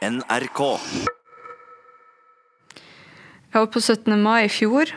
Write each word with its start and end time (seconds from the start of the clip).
NRK. 0.00 0.60
Jeg 3.50 3.58
var 3.58 3.66
på 3.68 3.80
17. 3.82 4.14
mai 4.22 4.46
i 4.46 4.52
fjor. 4.52 4.92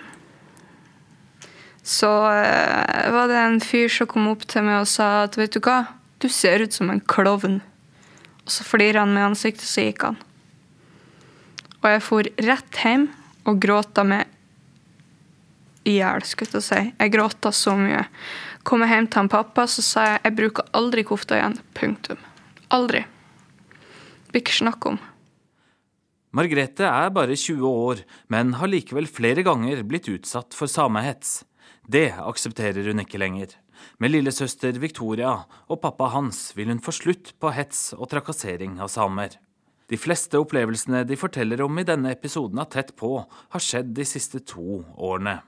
Så 1.84 2.08
eh, 2.32 3.10
var 3.12 3.28
det 3.28 3.40
en 3.42 3.60
fyr 3.60 3.92
som 3.92 4.08
kom 4.08 4.30
opp 4.32 4.46
til 4.48 4.64
meg 4.64 4.86
og 4.86 4.88
sa 4.88 5.26
at 5.26 5.36
vet 5.36 5.52
du 5.52 5.60
hva, 5.66 5.82
du 6.24 6.30
ser 6.32 6.64
ut 6.64 6.72
som 6.72 6.94
en 6.94 7.04
klovn. 7.04 7.60
Og 8.46 8.54
så 8.56 8.64
flirer 8.64 9.02
han 9.02 9.12
med 9.12 9.34
ansiktet, 9.34 9.68
så 9.68 9.90
gikk 9.90 10.06
han. 10.08 10.20
Og 11.82 11.90
jeg 11.92 12.04
for 12.06 12.30
rett 12.48 12.80
hjem 12.86 13.10
og 13.44 13.60
gråta 13.60 14.06
meg 14.08 14.30
i 15.84 15.98
hjel, 15.98 16.24
skulle 16.24 16.62
jeg 16.62 16.70
si. 16.70 16.84
Jeg 16.96 17.12
gråta 17.12 17.52
så 17.52 17.76
mye. 17.76 18.06
Kom 18.64 18.86
jeg 18.86 18.96
hjem 18.96 19.12
til 19.12 19.26
han 19.26 19.34
pappa, 19.36 19.68
så 19.68 19.84
sa 19.84 20.08
jeg 20.14 20.24
jeg 20.30 20.40
bruker 20.40 20.72
aldri 20.80 21.04
kofta 21.12 21.42
igjen. 21.42 21.60
Punktum. 21.76 22.24
Aldri. 22.72 23.04
Blir 24.34 24.42
ikke 24.42 24.64
snakk 24.64 24.86
om. 24.90 24.96
Margrethe 26.34 26.88
er 26.90 27.12
bare 27.14 27.36
20 27.38 27.62
år, 27.70 28.00
men 28.34 28.56
har 28.58 28.72
likevel 28.72 29.06
flere 29.06 29.44
ganger 29.46 29.84
blitt 29.86 30.10
utsatt 30.10 30.58
for 30.58 30.66
samehets. 30.66 31.44
Det 31.86 32.08
aksepterer 32.18 32.90
hun 32.90 33.04
ikke 33.04 33.22
lenger. 33.22 33.54
Med 34.02 34.16
lillesøster 34.16 34.80
Victoria 34.82 35.36
og 35.70 35.82
pappa 35.84 36.10
Hans 36.16 36.56
vil 36.58 36.72
hun 36.74 36.82
få 36.82 36.96
slutt 36.98 37.36
på 37.38 37.54
hets 37.54 37.92
og 37.94 38.10
trakassering 38.10 38.80
av 38.82 38.90
samer. 38.90 39.38
De 39.86 40.00
fleste 40.02 40.42
opplevelsene 40.42 41.04
de 41.06 41.20
forteller 41.20 41.62
om 41.62 41.78
i 41.78 41.86
denne 41.86 42.16
episoden 42.16 42.58
av 42.64 42.72
Tett 42.74 42.96
på, 42.98 43.20
har 43.22 43.62
skjedd 43.62 43.94
de 43.94 44.08
siste 44.08 44.42
to 44.42 44.82
årene. 44.98 45.44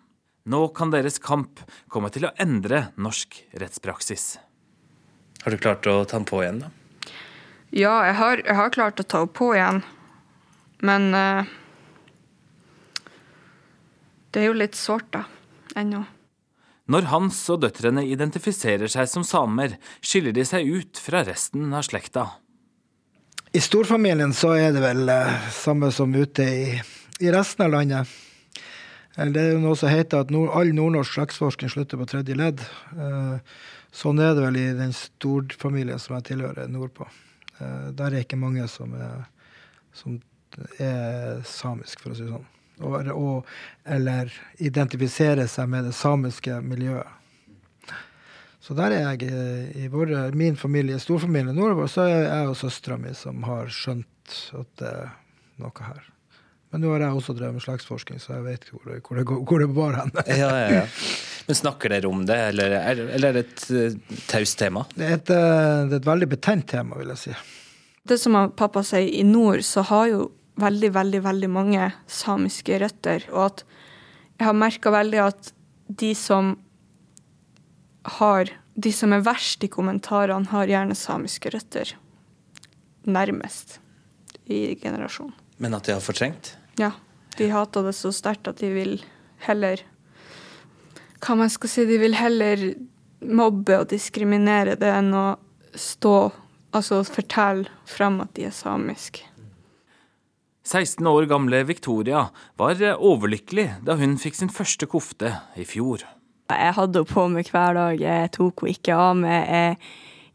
Nå 0.45 0.67
kan 0.77 0.93
deres 0.93 1.17
kamp 1.17 1.63
komme 1.89 2.13
til 2.13 2.29
å 2.29 2.35
endre 2.37 2.91
norsk 3.01 3.41
rettspraksis. 3.57 4.35
Har 5.41 5.49
du 5.49 5.57
klart 5.57 5.89
å 5.89 6.03
ta 6.05 6.19
den 6.19 6.29
på 6.29 6.45
igjen, 6.45 6.67
da? 6.67 6.73
Ja, 7.75 8.05
jeg 8.07 8.15
har, 8.15 8.39
jeg 8.39 8.55
har 8.55 8.71
klart 8.71 9.01
å 9.01 9.03
ta 9.03 9.25
henne 9.25 9.35
på 9.35 9.49
igjen. 9.51 9.81
Men 10.85 11.09
uh, 11.11 11.47
det 14.31 14.43
er 14.43 14.47
jo 14.47 14.55
litt 14.55 14.77
sårt, 14.79 15.09
da. 15.11 15.25
Ennå. 15.75 16.05
Når 16.87 17.09
Hans 17.11 17.41
og 17.51 17.65
døtrene 17.65 18.05
identifiserer 18.07 18.87
seg 18.91 19.09
som 19.11 19.25
samer, 19.27 19.75
skiller 19.99 20.31
de 20.35 20.45
seg 20.47 20.69
ut 20.69 21.01
fra 21.01 21.25
resten 21.27 21.73
av 21.75 21.83
slekta. 21.87 22.29
I 23.55 23.59
storfamilien 23.63 24.31
så 24.35 24.53
er 24.55 24.71
det 24.75 24.83
vel 24.85 25.11
uh, 25.11 25.35
samme 25.51 25.91
som 25.91 26.15
ute 26.15 26.47
i, 26.47 26.79
i 27.19 27.35
resten 27.35 27.67
av 27.67 27.75
landet. 27.75 28.15
Eh, 29.17 29.27
Det 29.35 29.41
er 29.41 29.53
jo 29.57 29.61
noe 29.67 29.75
som 29.75 29.91
heter 29.91 30.23
at 30.23 30.31
nord, 30.31 30.53
all 30.55 30.71
nordnorsk 30.75 31.17
slektsforskning 31.17 31.75
slutter 31.75 31.99
på 31.99 32.07
tredje 32.07 32.39
ledd. 32.39 32.63
Eh, 32.95 33.37
sånn 33.91 34.23
er 34.23 34.35
det 34.35 34.47
vel 34.47 34.63
i 34.63 34.67
den 34.79 34.95
storfamilien 34.95 35.99
som 35.99 36.15
jeg 36.19 36.31
tilhører 36.31 36.71
nordpå. 36.71 37.11
Eh, 37.59 37.89
der 37.95 38.11
er 38.15 38.23
ikke 38.25 38.39
mange 38.39 38.67
som 38.71 38.93
er, 38.99 39.25
som 39.95 40.17
er 40.79 41.41
samisk, 41.47 42.01
for 42.03 42.13
å 42.13 42.17
si 42.17 42.25
det 42.27 42.33
sånn. 42.33 42.47
Og, 42.83 42.95
og, 43.15 43.51
eller 43.87 44.31
identifiserer 44.59 45.47
seg 45.47 45.69
med 45.71 45.85
det 45.87 45.93
samiske 45.95 46.57
miljøet. 46.65 47.07
Så 48.65 48.73
der 48.73 48.91
er 48.97 49.03
jeg 49.13 49.29
i 49.77 49.85
vår, 49.93 50.11
min 50.35 50.55
familie, 50.57 50.97
storfamilie 50.99 51.53
nordover, 51.53 51.85
så 51.91 52.07
er 52.09 52.23
jeg 52.25 52.49
og 52.49 52.57
søstera 52.57 52.97
mi 52.97 53.11
som 53.15 53.43
har 53.45 53.69
skjønt 53.71 54.39
at 54.57 54.71
det 54.81 54.89
er 54.89 55.11
noe 55.61 55.85
her. 55.85 56.01
Men 56.73 56.81
nå 56.81 56.89
har 56.95 57.05
jeg 57.05 57.19
også 57.19 57.35
drevet 57.37 57.55
med 57.59 57.63
slektsforskning, 57.63 58.17
så 58.19 58.33
jeg 58.39 58.45
vet 58.47 58.65
hvor 58.73 58.89
det, 58.89 58.97
hvor 59.05 59.19
det, 59.21 59.25
går- 59.29 59.43
hvor 59.47 59.61
det 59.61 59.69
bar 59.77 59.99
hen. 60.01 60.11
Ja, 60.33 60.49
ja, 60.49 60.81
ja. 60.81 60.85
Men 61.45 61.57
snakker 61.57 61.93
dere 61.93 62.09
om 62.09 62.23
det, 62.25 62.37
eller 62.51 62.73
er, 62.79 63.01
eller 63.17 63.29
er 63.29 63.37
det 63.37 63.43
et 63.45 63.65
uh, 63.69 64.15
taust 64.29 64.57
tema? 64.59 64.85
Det 64.95 65.05
er, 65.05 65.19
et, 65.19 65.29
eh, 65.29 65.83
det 65.85 65.99
er 65.99 66.01
et 66.01 66.07
veldig 66.09 66.29
betent 66.31 66.65
tema, 66.71 66.97
vil 66.97 67.11
jeg 67.13 67.21
si. 67.21 67.35
Det 68.05 68.17
som 68.21 68.37
pappa 68.57 68.81
sier, 68.85 69.09
i 69.13 69.21
nord 69.25 69.61
så 69.65 69.83
har 69.85 70.09
jo 70.09 70.25
veldig, 70.61 70.91
veldig, 70.95 71.21
veldig 71.25 71.49
mange 71.53 71.89
samiske 72.09 72.79
røtter. 72.81 73.27
Og 73.33 73.43
at 73.45 73.65
jeg 74.39 74.47
har 74.47 74.57
merka 74.57 74.93
veldig 74.93 75.21
at 75.25 75.51
de 75.87 76.13
som 76.17 76.55
har 78.19 78.51
De 78.75 78.91
som 78.91 79.13
er 79.15 79.21
verst 79.23 79.63
i 79.63 79.69
kommentarene, 79.71 80.49
har 80.51 80.67
gjerne 80.67 80.97
samiske 80.99 81.47
røtter. 81.53 81.93
Nærmest 83.07 83.77
i 84.51 84.75
generasjonen. 84.75 85.31
Men 85.63 85.77
at 85.77 85.87
de 85.87 85.93
har 85.95 86.03
fortrengt? 86.03 86.57
Ja. 86.75 86.91
De 87.37 87.47
hater 87.53 87.87
det 87.87 87.93
så 87.95 88.11
sterkt 88.11 88.49
at 88.51 88.59
de 88.59 88.73
vil 88.75 88.97
heller 89.47 89.79
Hva 91.25 91.37
man 91.39 91.49
skal 91.49 91.71
si, 91.71 91.85
de 91.89 91.97
vil 92.01 92.17
heller 92.17 92.67
mobbe 93.25 93.79
og 93.81 93.89
diskriminere 93.89 94.75
det 94.77 94.91
enn 94.93 95.13
å 95.17 95.27
stå 95.73 96.17
Altså 96.75 96.97
fortelle 97.07 97.71
fram 97.87 98.17
at 98.19 98.33
de 98.35 98.49
er 98.49 98.51
samiske. 98.51 99.23
16 100.65 101.07
år 101.07 101.27
gamle 101.29 101.61
Victoria 101.69 102.25
var 102.59 102.81
overlykkelig 102.97 103.67
da 103.85 103.95
hun 103.99 104.17
fikk 104.19 104.35
sin 104.39 104.51
første 104.51 104.89
kofte 104.89 105.31
i 105.55 105.63
fjor. 105.63 106.03
Jeg 106.49 106.73
hadde 106.77 107.03
henne 107.03 107.13
på 107.13 107.27
meg 107.31 107.51
hver 107.53 107.77
dag. 107.77 108.01
Jeg 108.01 108.33
tok 108.35 108.65
henne 108.65 108.75
ikke 108.75 108.97
av 108.97 109.15
meg. 109.21 109.47
Jeg 109.47 109.77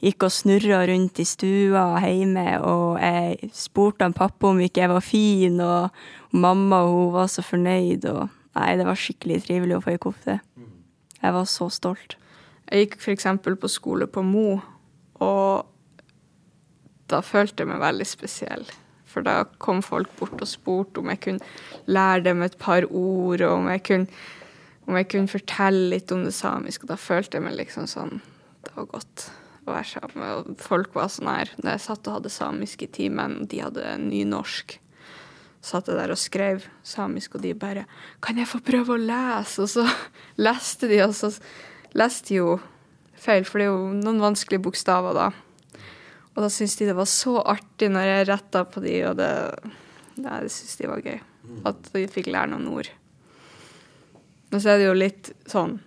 gikk 0.06 0.26
og 0.28 0.32
snurra 0.32 0.80
rundt 0.88 1.20
i 1.20 1.26
stua 1.28 1.84
hjemme, 2.06 2.46
og 2.64 2.96
jeg 3.02 3.50
spurte 3.52 4.06
han 4.06 4.16
pappa 4.16 4.48
om 4.48 4.62
ikke 4.64 4.86
jeg 4.86 4.94
var 4.94 5.04
fin, 5.04 5.60
og 5.60 5.90
mamma 6.32 6.84
hun 6.88 7.10
var 7.18 7.28
så 7.28 7.44
fornøyd. 7.44 8.06
Og 8.14 8.30
nei, 8.56 8.70
det 8.80 8.86
var 8.88 9.02
skikkelig 9.02 9.42
trivelig 9.44 9.76
å 9.76 9.82
få 9.84 9.92
ei 9.92 10.00
kofte. 10.00 10.40
Jeg 11.20 11.36
var 11.36 11.48
så 11.48 11.68
stolt. 11.72 12.16
Jeg 12.70 12.86
gikk 12.86 13.00
f.eks. 13.00 13.26
på 13.42 13.70
skole 13.70 14.06
på 14.06 14.22
Mo, 14.24 14.60
og 15.20 15.66
da 17.10 17.20
følte 17.24 17.64
jeg 17.64 17.72
meg 17.72 17.82
veldig 17.82 18.06
spesiell. 18.06 18.64
For 19.10 19.26
da 19.26 19.42
kom 19.62 19.82
folk 19.82 20.12
bort 20.20 20.38
og 20.38 20.48
spurte 20.48 21.02
om 21.02 21.10
jeg 21.10 21.22
kunne 21.24 21.90
lære 21.90 22.28
dem 22.28 22.44
et 22.46 22.56
par 22.62 22.86
ord, 22.86 23.42
og 23.42 23.56
om 23.56 23.68
jeg 23.72 23.82
kunne, 23.88 24.20
om 24.86 24.98
jeg 25.00 25.08
kunne 25.10 25.32
fortelle 25.32 25.88
litt 25.96 26.14
om 26.14 26.22
det 26.26 26.34
samiske. 26.36 26.86
Og 26.86 26.92
da 26.92 26.98
følte 27.00 27.38
jeg 27.38 27.46
meg 27.46 27.58
liksom 27.58 27.90
sånn 27.90 28.20
Det 28.60 28.74
var 28.76 28.90
godt 28.92 29.26
å 29.64 29.72
være 29.72 29.88
sammen. 29.88 30.30
Og 30.36 30.62
folk 30.62 30.94
var 30.94 31.08
sånn 31.08 31.30
her 31.30 31.50
Da 31.56 31.74
jeg 31.74 31.84
satt 31.86 32.06
og 32.06 32.18
hadde 32.18 32.32
samisk 32.32 32.84
i 32.84 32.90
timen, 32.92 33.40
de 33.50 33.62
hadde 33.64 33.96
nynorsk, 34.04 34.78
satt 35.60 35.90
jeg 35.90 35.98
der 35.98 36.12
og 36.12 36.20
skrev 36.20 36.64
samisk, 36.86 37.34
og 37.36 37.42
de 37.42 37.54
bare 37.54 37.86
'Kan 38.20 38.38
jeg 38.38 38.48
få 38.48 38.60
prøve 38.60 38.96
å 38.96 39.00
lese?' 39.00 39.62
Og 39.62 39.68
så 39.68 39.84
leste 40.36 40.88
de, 40.88 41.02
og 41.04 41.14
så 41.14 41.32
leste 41.94 42.28
de 42.28 42.34
jo 42.34 42.60
feil, 43.14 43.44
for 43.44 43.58
det 43.58 43.66
er 43.66 43.72
jo 43.74 43.92
noen 43.92 44.20
vanskelige 44.20 44.62
bokstaver 44.62 45.14
da. 45.14 45.30
Og 46.36 46.42
da 46.44 46.48
syntes 46.48 46.76
de 46.76 46.86
det 46.86 46.96
var 46.96 47.08
så 47.10 47.42
artig 47.44 47.90
når 47.90 48.08
jeg 48.08 48.28
retta 48.28 48.64
på 48.64 48.80
de, 48.80 48.96
og 49.10 49.16
det 49.16 49.34
Nei, 50.20 50.42
det 50.44 50.50
syntes 50.52 50.76
de 50.76 50.88
var 50.88 51.00
gøy. 51.00 51.20
At 51.64 51.92
de 51.94 52.06
fikk 52.10 52.26
lære 52.26 52.50
noen 52.50 52.66
ord. 52.68 52.90
Men 54.50 54.60
så 54.60 54.72
er 54.72 54.80
det 54.80 54.88
jo 54.90 54.98
litt 54.98 55.30
sånn 55.48 55.78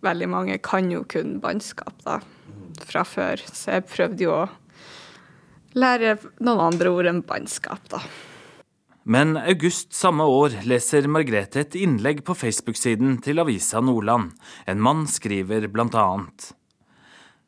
Veldig 0.00 0.28
mange 0.32 0.54
kan 0.64 0.86
jo 0.88 1.02
kun 1.04 1.40
bannskap, 1.42 1.92
da, 2.06 2.22
fra 2.88 3.02
før. 3.04 3.42
Så 3.52 3.74
jeg 3.74 3.84
prøvde 3.84 4.24
jo 4.24 4.30
å 4.32 4.46
lære 5.76 6.14
noen 6.40 6.62
andre 6.70 6.92
ord 6.94 7.10
enn 7.10 7.20
bannskap, 7.20 7.84
da. 7.92 8.00
Men 9.04 9.36
august 9.36 9.94
samme 9.96 10.26
år 10.28 10.58
leser 10.68 11.06
Margrethe 11.08 11.62
et 11.62 11.76
innlegg 11.80 12.20
på 12.26 12.34
Facebook-siden 12.36 13.16
til 13.24 13.40
Avisa 13.40 13.80
Nordland. 13.80 14.34
En 14.68 14.82
mann 14.84 15.06
skriver 15.08 15.70
blant 15.72 15.96
annet 15.96 16.50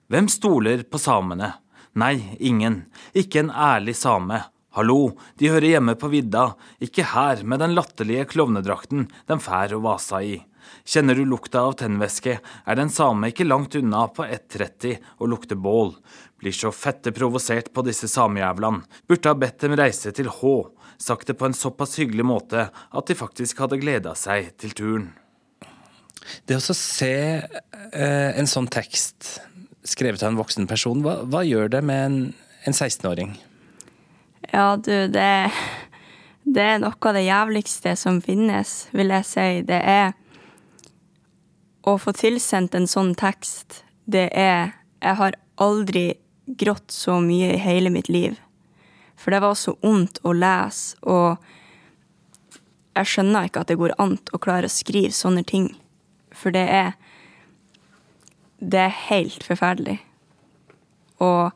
Hvem 0.09 0.31
stoler 0.33 0.87
på 0.89 1.01
samene? 1.01 1.53
Nei, 1.93 2.37
ingen. 2.41 2.87
Ikke 3.13 3.43
en 3.43 3.53
ærlig 3.53 3.99
same. 4.01 4.41
Hallo, 4.73 5.13
de 5.37 5.51
hører 5.53 5.75
hjemme 5.75 5.93
på 6.01 6.09
vidda, 6.09 6.55
ikke 6.81 7.05
her 7.13 7.43
med 7.45 7.61
den 7.61 7.75
latterlige 7.77 8.25
klovnedrakten 8.31 9.05
de 9.29 9.37
fær 9.45 9.75
og 9.77 9.85
vasa 9.85 10.23
i. 10.25 10.39
Kjenner 10.89 11.19
du 11.19 11.27
lukta 11.29 11.67
av 11.67 11.75
tennvæske, 11.83 12.39
er 12.41 12.79
den 12.79 12.89
same 12.89 13.29
ikke 13.29 13.45
langt 13.45 13.77
unna 13.77 14.07
på 14.09 14.25
1.30 14.25 14.97
og 15.19 15.29
lukter 15.35 15.61
bål. 15.61 15.93
Blir 16.41 16.57
så 16.57 16.73
fette 16.73 17.13
provosert 17.13 17.69
på 17.75 17.85
disse 17.85 18.09
samejævlene. 18.09 18.87
Burde 19.05 19.29
ha 19.29 19.37
bedt 19.37 19.61
dem 19.67 19.77
reise 19.77 20.15
til 20.17 20.33
H. 20.33 20.55
Sagt 21.03 21.27
det 21.27 21.35
på 21.35 21.49
en 21.49 21.57
såpass 21.57 21.97
hyggelig 21.99 22.27
måte 22.29 22.69
at 22.71 23.09
de 23.09 23.19
faktisk 23.19 23.65
hadde 23.65 23.81
gleda 23.83 24.15
seg 24.19 24.53
til 24.63 24.75
turen. 24.79 25.09
Det 26.47 26.61
å 26.61 26.77
se 26.77 27.15
eh, 27.43 28.31
en 28.39 28.47
sånn 28.47 28.69
tekst 28.71 29.41
skrevet 29.83 30.23
av 30.23 30.31
en 30.31 30.39
voksen 30.39 30.69
person, 30.71 31.03
hva, 31.03 31.23
hva 31.27 31.43
gjør 31.43 31.73
det 31.75 31.81
med 31.83 32.05
en, 32.07 32.19
en 32.69 32.77
16-åring? 32.77 33.35
Ja, 34.53 34.77
du, 34.77 35.09
det, 35.11 35.51
det 36.47 36.67
er 36.75 36.79
noe 36.83 36.95
av 36.95 37.17
det 37.19 37.25
jævligste 37.27 37.97
som 37.99 38.21
finnes, 38.23 38.87
vil 38.95 39.11
jeg 39.15 39.27
si. 39.27 39.49
Det 39.67 39.81
er 39.83 40.13
å 41.83 41.97
få 41.99 42.15
tilsendt 42.15 42.77
en 42.79 42.87
sånn 42.91 43.17
tekst. 43.19 43.83
Det 44.07 44.29
er 44.31 44.79
Jeg 45.03 45.19
har 45.19 45.35
aldri 45.59 46.05
grått 46.47 46.95
så 46.95 47.17
mye 47.19 47.57
i 47.57 47.59
hele 47.59 47.91
mitt 47.91 48.09
liv. 48.09 48.37
For 49.23 49.31
det 49.31 49.43
var 49.45 49.55
så 49.55 49.77
vondt 49.79 50.19
å 50.27 50.33
lese, 50.35 50.97
og 51.07 51.39
jeg 52.93 53.09
skjønner 53.09 53.47
ikke 53.47 53.63
at 53.63 53.71
det 53.71 53.79
går 53.81 53.95
an 54.03 54.17
å 54.35 54.41
klare 54.43 54.67
å 54.67 54.73
skrive 54.73 55.15
sånne 55.15 55.45
ting. 55.47 55.71
For 56.35 56.55
det 56.55 56.67
er 56.69 56.93
Det 58.63 58.79
er 58.79 58.95
helt 59.09 59.43
forferdelig. 59.43 59.97
Og 61.19 61.51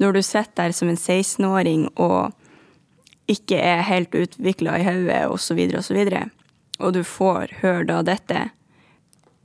når 0.00 0.12
du 0.12 0.22
sitter 0.22 0.54
der 0.56 0.72
som 0.72 0.88
en 0.88 0.98
16-åring 0.98 1.84
og 1.94 2.32
ikke 3.30 3.54
er 3.54 3.86
helt 3.86 4.14
utvikla 4.14 4.80
i 4.80 4.84
hodet, 4.84 5.28
osv., 5.30 5.60
osv., 5.78 6.00
og 6.82 6.92
du 6.92 7.04
får 7.06 7.54
høre 7.60 7.86
da 7.86 8.02
dette 8.02 8.48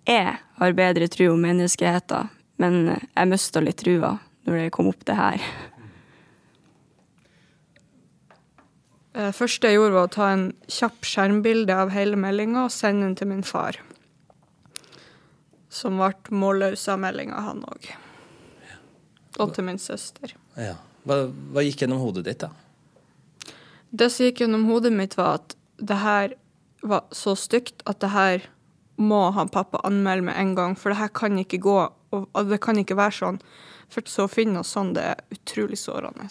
Jeg 0.07 0.37
har 0.57 0.73
bedre 0.73 1.07
tro 1.07 1.29
om 1.35 1.45
menneskeheten, 1.45 2.29
men 2.57 2.89
jeg 2.89 3.29
mista 3.29 3.61
litt 3.61 3.77
trua 3.77 4.17
når 4.47 4.63
det 4.63 4.71
kom 4.73 4.89
opp 4.89 5.05
det 5.05 5.13
her. 5.13 5.37
Det 5.37 5.45
eh, 5.45 5.79
første 9.35 9.69
jeg 9.69 9.79
gjorde, 9.79 9.95
var 9.95 10.07
å 10.07 10.13
ta 10.13 10.27
en 10.33 10.45
kjapp 10.71 11.07
skjermbilde 11.07 11.75
av 11.75 11.93
hele 11.93 12.19
meldinga 12.19 12.65
og 12.67 12.73
sende 12.73 13.07
den 13.07 13.15
til 13.19 13.31
min 13.31 13.45
far. 13.45 13.79
Som 15.69 15.99
ble 16.01 16.13
målløs 16.33 16.87
av 16.91 17.01
meldinga, 17.03 17.41
han 17.45 17.63
òg. 17.67 17.89
Og 19.39 19.53
til 19.55 19.67
min 19.67 19.79
søster. 19.81 20.33
Ja. 20.59 20.75
Hva, 21.07 21.23
hva, 21.29 21.63
gikk 21.63 21.83
gjennom 21.83 22.01
hodet 22.03 22.25
ditt, 22.27 22.43
da? 22.43 23.53
Det 23.89 24.09
som 24.11 24.27
gikk 24.27 24.43
gjennom 24.43 24.67
hodet 24.69 24.91
mitt, 24.93 25.15
var 25.17 25.39
at 25.39 25.55
det 25.79 25.99
her 26.01 26.35
var 26.81 27.07
så 27.15 27.35
stygt 27.39 27.83
at 27.89 28.01
det 28.03 28.11
her 28.13 28.45
må 28.99 29.29
han 29.35 29.51
pappa 29.51 29.79
anmelde 29.87 30.27
med 30.27 30.37
en 30.37 30.53
gang, 30.57 30.75
for 30.75 30.91
det 30.91 30.99
her 30.99 31.11
kan 31.15 31.39
ikke 31.39 31.61
gå, 31.63 31.77
og 32.11 32.51
det 32.51 32.59
kan 32.63 32.79
ikke 32.81 32.99
være 32.99 33.15
sånn. 33.21 33.41
For 33.89 34.05
så 34.11 34.27
å 34.27 34.31
finne 34.31 34.59
noe 34.59 34.67
sånn, 34.67 34.93
det 34.97 35.05
er 35.13 35.23
utrolig 35.33 35.79
sårende. 35.81 36.27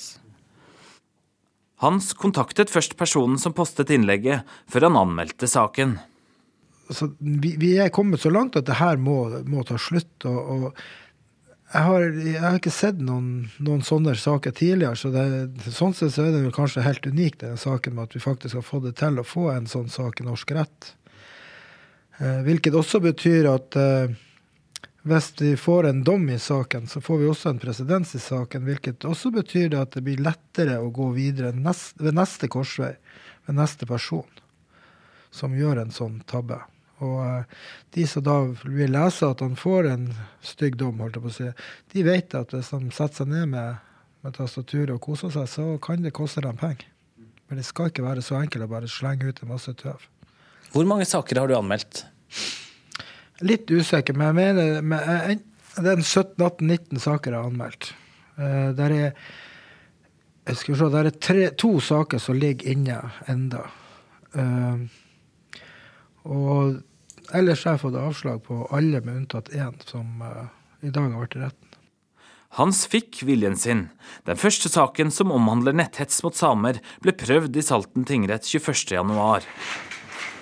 Hans 1.82 2.12
kontaktet 2.18 2.72
først 2.72 2.96
personen 2.98 3.38
som 3.38 3.54
postet 3.54 3.92
innlegget, 3.94 4.46
før 4.70 4.88
han 4.88 4.98
anmeldte 4.98 5.46
saken. 5.50 5.98
Altså, 6.88 7.12
vi, 7.18 7.52
vi, 7.60 7.76
er 7.78 7.92
kommet 7.94 8.22
så 8.24 8.32
langt 8.32 8.56
at 8.58 8.66
det 8.66 8.80
her 8.80 8.98
må, 8.98 9.20
må 9.46 9.62
ta 9.68 9.76
slutt. 9.78 10.26
og, 10.26 10.38
og 10.38 10.64
jeg, 11.68 11.84
har, 11.84 12.04
jeg 12.16 12.40
har, 12.40 12.56
ikke 12.56 12.72
sett 12.72 13.00
noen, 13.04 13.48
noen 13.60 13.82
sånne 13.84 14.14
saker 14.16 14.54
tidligere, 14.56 14.96
så 14.96 15.10
det, 15.12 15.24
sånn 15.68 15.92
sett 15.94 16.14
så 16.14 16.24
er 16.24 16.32
det 16.32 16.54
kanskje 16.56 16.86
helt 16.86 17.04
unikt 17.06 17.42
denne 17.44 17.60
saken 17.60 17.94
med 17.94 18.08
at 18.08 18.16
vi 18.16 18.24
faktisk 18.24 18.56
har 18.56 18.64
fått 18.64 18.86
det 18.88 18.94
til 19.02 19.20
å 19.20 19.26
få 19.26 19.50
en 19.52 19.68
sånn 19.68 19.90
sak 19.92 20.22
i 20.22 20.26
norsk 20.26 20.54
rett. 20.56 20.94
Eh, 22.18 22.40
hvilket 22.46 22.78
også 22.78 23.02
betyr 23.04 23.50
at 23.52 23.76
eh, 23.78 24.16
hvis 25.08 25.30
vi 25.40 25.52
får 25.56 25.88
en 25.88 26.02
dom 26.04 26.28
i 26.30 26.38
saken, 26.38 26.86
så 26.90 27.00
får 27.00 27.18
vi 27.18 27.28
også 27.30 27.52
en 27.52 27.60
presedens 27.62 28.14
i 28.14 28.20
saken, 28.22 28.64
hvilket 28.68 29.06
også 29.08 29.32
betyr 29.34 29.76
at 29.78 29.94
det 29.96 30.04
blir 30.06 30.20
lettere 30.22 30.78
å 30.82 30.90
gå 30.94 31.10
videre 31.16 31.54
nest, 31.56 31.96
ved 32.00 32.16
neste 32.18 32.50
korsvei, 32.52 32.94
ved 33.46 33.58
neste 33.58 33.88
person 33.88 34.26
som 35.30 35.54
gjør 35.56 35.82
en 35.82 35.94
sånn 35.94 36.20
tabbe. 36.28 36.58
Og 37.04 37.18
uh, 37.22 37.64
de 37.94 38.06
som 38.10 38.24
da 38.26 38.36
vil 38.64 38.92
lese 38.94 39.28
at 39.28 39.42
han 39.44 39.54
får 39.58 39.90
en 39.92 40.06
stygg 40.44 40.78
dom, 40.80 40.98
holdt 41.02 41.18
jeg 41.18 41.24
på 41.24 41.30
å 41.30 41.36
si, 41.36 41.50
de 41.94 42.04
vet 42.06 42.34
at 42.34 42.54
hvis 42.54 42.72
de 42.74 42.90
setter 42.90 43.22
seg 43.22 43.32
ned 43.32 43.52
med, 43.52 43.82
med 44.26 44.36
tastaturet 44.38 44.96
og 44.96 45.02
koser 45.04 45.32
seg, 45.34 45.50
så 45.52 45.66
kan 45.84 46.02
det 46.02 46.16
koste 46.16 46.42
dem 46.44 46.58
penger. 46.58 46.88
Men 47.48 47.60
det 47.60 47.68
skal 47.68 47.92
ikke 47.92 48.04
være 48.04 48.24
så 48.24 48.40
enkelt 48.42 48.66
å 48.66 48.72
bare 48.72 48.90
slenge 48.90 49.30
ut 49.30 49.42
en 49.42 49.52
masse 49.52 49.72
tøv. 49.78 50.02
Hvor 50.74 50.88
mange 50.88 51.06
saker 51.08 51.40
har 51.40 51.48
du 51.48 51.56
anmeldt? 51.56 52.02
Litt 53.46 53.70
usikker, 53.70 54.16
men 54.18 54.32
jeg 54.32 54.38
mener 54.38 54.82
men, 54.82 55.42
det 55.78 55.92
er 55.92 56.00
17-18-19 56.02 57.02
saker 57.02 57.34
jeg 57.34 57.38
har 57.38 57.52
anmeldt. 57.52 57.92
Uh, 58.38 58.70
der 58.78 58.94
er 58.96 59.12
jeg 60.48 60.56
skal 60.56 60.78
se, 60.80 60.86
der 60.94 61.08
er 61.10 61.16
tre, 61.20 61.42
to 61.60 61.74
saker 61.84 62.20
som 62.22 62.38
ligger 62.40 62.72
inne 62.72 63.02
enda. 63.28 63.66
Uh, 64.32 64.88
og 66.24 66.78
ellers 67.36 67.64
har 67.66 67.76
jeg 67.76 67.84
fått 67.84 67.98
avslag 68.00 68.40
på 68.46 68.62
alle 68.72 69.02
med 69.04 69.22
unntatt 69.22 69.52
én 69.52 69.76
som 69.84 70.24
uh, 70.24 70.48
i 70.80 70.92
dag 70.94 71.10
har 71.10 71.20
vært 71.20 71.36
i 71.36 71.44
retten. 71.44 71.64
Hans 72.56 72.86
fikk 72.88 73.20
viljen 73.28 73.58
sin. 73.60 73.84
Den 74.24 74.40
første 74.40 74.72
saken 74.72 75.12
som 75.12 75.34
omhandler 75.36 75.76
netthets 75.76 76.22
mot 76.24 76.36
samer, 76.36 76.80
ble 77.04 77.12
prøvd 77.12 77.60
i 77.60 77.64
Salten 77.68 78.08
tingrett 78.08 78.48
21.1. 78.48 79.12
Vær 79.12 79.44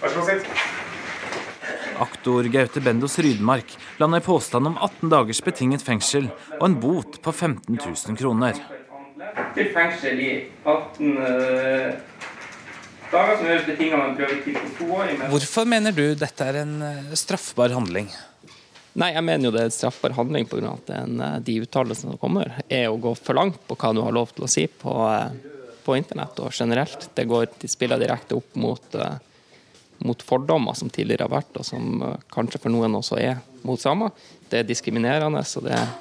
så 0.07 0.21
god, 0.21 0.29
sitt. 0.31 0.76
Aktor 2.01 2.45
Gaute 2.53 2.81
Bendos 2.81 3.19
Rydmark 3.19 3.79
landa 4.01 4.19
i 4.19 4.21
påstand 4.21 4.67
om 4.67 4.79
18 4.79 5.11
dagers 5.11 5.41
betinget 5.45 5.85
fengsel 5.85 6.29
og 6.59 6.65
en 6.69 6.77
bot 6.81 7.19
på 7.23 7.33
15 7.33 7.79
000 7.79 8.19
kroner. 8.19 8.61
Til 9.57 9.71
fengsel 9.73 10.21
i 10.21 10.31
18 10.65 11.17
uh, 11.17 11.97
dager, 13.13 13.37
som 13.39 13.49
gjøres 13.49 13.67
betinget 13.69 13.97
med 13.97 14.07
en 14.11 14.17
prøvetid 14.19 14.59
på 14.61 14.73
to 14.79 14.89
år. 14.99 15.13
Hvorfor 15.33 15.69
mener 15.69 15.97
du 15.97 16.05
dette 16.19 16.49
er 16.49 16.61
en 16.63 16.75
uh, 16.85 17.15
straffbar 17.17 17.73
handling? 17.77 18.11
Nei, 18.97 19.11
jeg 19.13 19.25
mener 19.29 19.49
jo 19.49 19.55
det 19.57 19.63
er 19.65 19.71
en 19.71 19.77
straffbar 19.77 20.17
handling 20.17 20.49
pga. 20.51 20.75
at 20.75 20.93
den, 20.93 21.21
uh, 21.21 21.39
de 21.41 21.61
uttalelsene 21.65 22.15
som 22.15 22.21
kommer, 22.21 22.53
er 22.69 22.91
å 22.91 23.01
gå 23.01 23.15
for 23.17 23.39
langt 23.39 23.63
på 23.69 23.79
hva 23.81 23.95
du 23.97 24.05
har 24.05 24.17
lov 24.17 24.37
til 24.37 24.45
å 24.45 24.51
si 24.53 24.67
på, 24.69 24.99
på 25.87 25.97
internett 25.97 26.45
og 26.45 26.53
generelt. 26.53 27.09
Det 27.17 27.25
går, 27.29 27.49
de 27.63 27.73
spiller 27.73 28.01
direkte 28.03 28.37
opp 28.37 28.61
mot 28.61 29.01
mot 30.05 30.23
fordommer 30.23 30.77
som 30.79 30.91
tidligere 30.93 31.27
har 31.27 31.35
vært, 31.39 31.55
og 31.57 31.67
som 31.67 32.03
eh, 32.03 32.19
kanskje 32.33 32.61
for 32.63 32.75
noen 32.75 32.99
også 32.99 33.21
er 33.23 33.39
mot 33.67 33.81
samer. 33.81 34.13
Det 34.51 34.63
er 34.63 34.69
diskriminerende, 34.69 35.43
og 35.43 35.67
det 35.67 35.77
er 35.77 35.95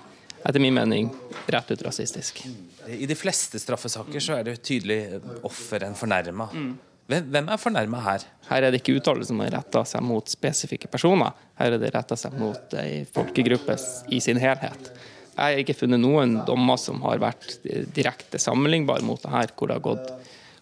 etter 0.45 0.61
min 0.61 0.75
mening 0.75 1.09
rett 1.49 1.71
ut 1.71 1.85
rasistisk. 1.85 2.43
I 2.87 3.07
de 3.09 3.17
fleste 3.17 3.59
straffesaker 3.61 4.21
så 4.21 4.37
er 4.37 4.45
det 4.45 4.59
tydelig 4.65 5.21
offer 5.47 5.87
enn 5.87 5.97
fornærma. 5.97 6.51
Mm. 6.53 6.75
Hvem 7.05 7.49
er 7.53 7.61
fornærma 7.61 7.99
her? 8.01 8.23
Her 8.47 8.65
er 8.65 8.73
det 8.73 8.81
ikke 8.81 8.95
uttalelser 8.99 9.33
som 9.33 9.41
er 9.45 9.51
retta 9.53 9.83
seg 9.85 10.05
mot 10.05 10.29
spesifikke 10.29 10.89
personer. 10.89 11.33
Her 11.59 11.75
er 11.75 11.81
det 11.81 11.91
retta 11.93 12.17
seg 12.17 12.33
mot 12.37 12.73
ei 12.81 13.03
folkegruppe 13.13 13.77
i 14.13 14.21
sin 14.21 14.41
helhet. 14.41 14.89
Jeg 15.35 15.57
har 15.57 15.61
ikke 15.61 15.75
funnet 15.77 16.01
noen 16.01 16.39
dommer 16.47 16.79
som 16.81 17.01
har 17.05 17.19
vært 17.21 17.57
direkte 17.93 18.39
sammenlignbare 18.41 19.05
mot 19.05 19.21
det 19.21 19.33
her, 19.33 19.53
hvor 19.53 19.69
det 19.69 19.77
har 19.77 19.85
gått 19.85 20.13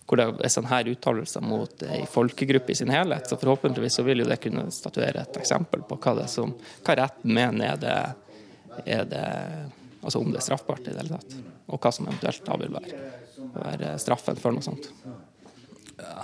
hvor 0.07 0.19
det 0.19 0.25
er 0.43 0.51
sånne 0.51 0.71
her 0.71 0.89
uttalelser 0.91 1.43
mot 1.45 1.83
ei 1.87 2.03
folkegruppe 2.09 2.73
i 2.73 2.75
sin 2.75 2.91
helhet. 2.91 3.29
Så 3.29 3.39
forhåpentligvis 3.39 3.99
så 3.99 4.03
vil 4.07 4.23
jo 4.23 4.27
det 4.27 4.41
kunne 4.43 4.65
statuere 4.73 5.23
et 5.23 5.39
eksempel 5.39 5.85
på 5.87 5.97
hva, 6.03 6.17
det 6.19 6.27
som, 6.31 6.51
hva 6.83 6.97
retten 6.99 7.33
mener 7.35 7.73
er 7.73 7.79
det, 7.83 7.95
er 8.83 9.07
det 9.09 9.23
Altså 10.03 10.19
om 10.19 10.33
det 10.33 10.41
er 10.41 10.43
straffbart 10.43 10.83
i 10.83 10.91
det 10.91 10.99
hele 10.99 11.15
tatt. 11.15 11.35
Og 11.71 11.79
hva 11.79 11.91
som 11.95 12.09
eventuelt 12.09 12.41
da 12.43 12.57
vil 12.59 12.73
være, 12.73 12.97
være 13.53 13.93
straffen 14.03 14.35
for 14.35 14.51
noe 14.51 14.65
sånt. 14.65 14.89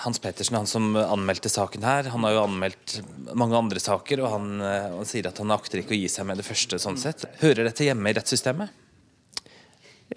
Hans 0.03 0.19
Pettersen, 0.19 0.57
han 0.59 0.67
som 0.67 0.97
anmeldte 0.99 1.47
saken 1.47 1.85
her, 1.87 2.09
han 2.11 2.27
har 2.27 2.33
jo 2.35 2.41
anmeldt 2.43 2.97
mange 3.39 3.55
andre 3.55 3.79
saker, 3.79 4.19
og 4.19 4.33
han, 4.33 4.59
han 4.59 5.07
sier 5.07 5.29
at 5.31 5.39
han 5.39 5.55
akter 5.55 5.79
ikke 5.79 5.95
å 5.95 6.01
gi 6.01 6.11
seg 6.11 6.27
med 6.27 6.41
det 6.41 6.47
første. 6.49 6.81
sånn 6.83 6.99
sett. 6.99 7.23
Hører 7.39 7.69
dette 7.69 7.87
hjemme 7.87 8.11
i 8.11 8.19
rettssystemet? 8.19 8.75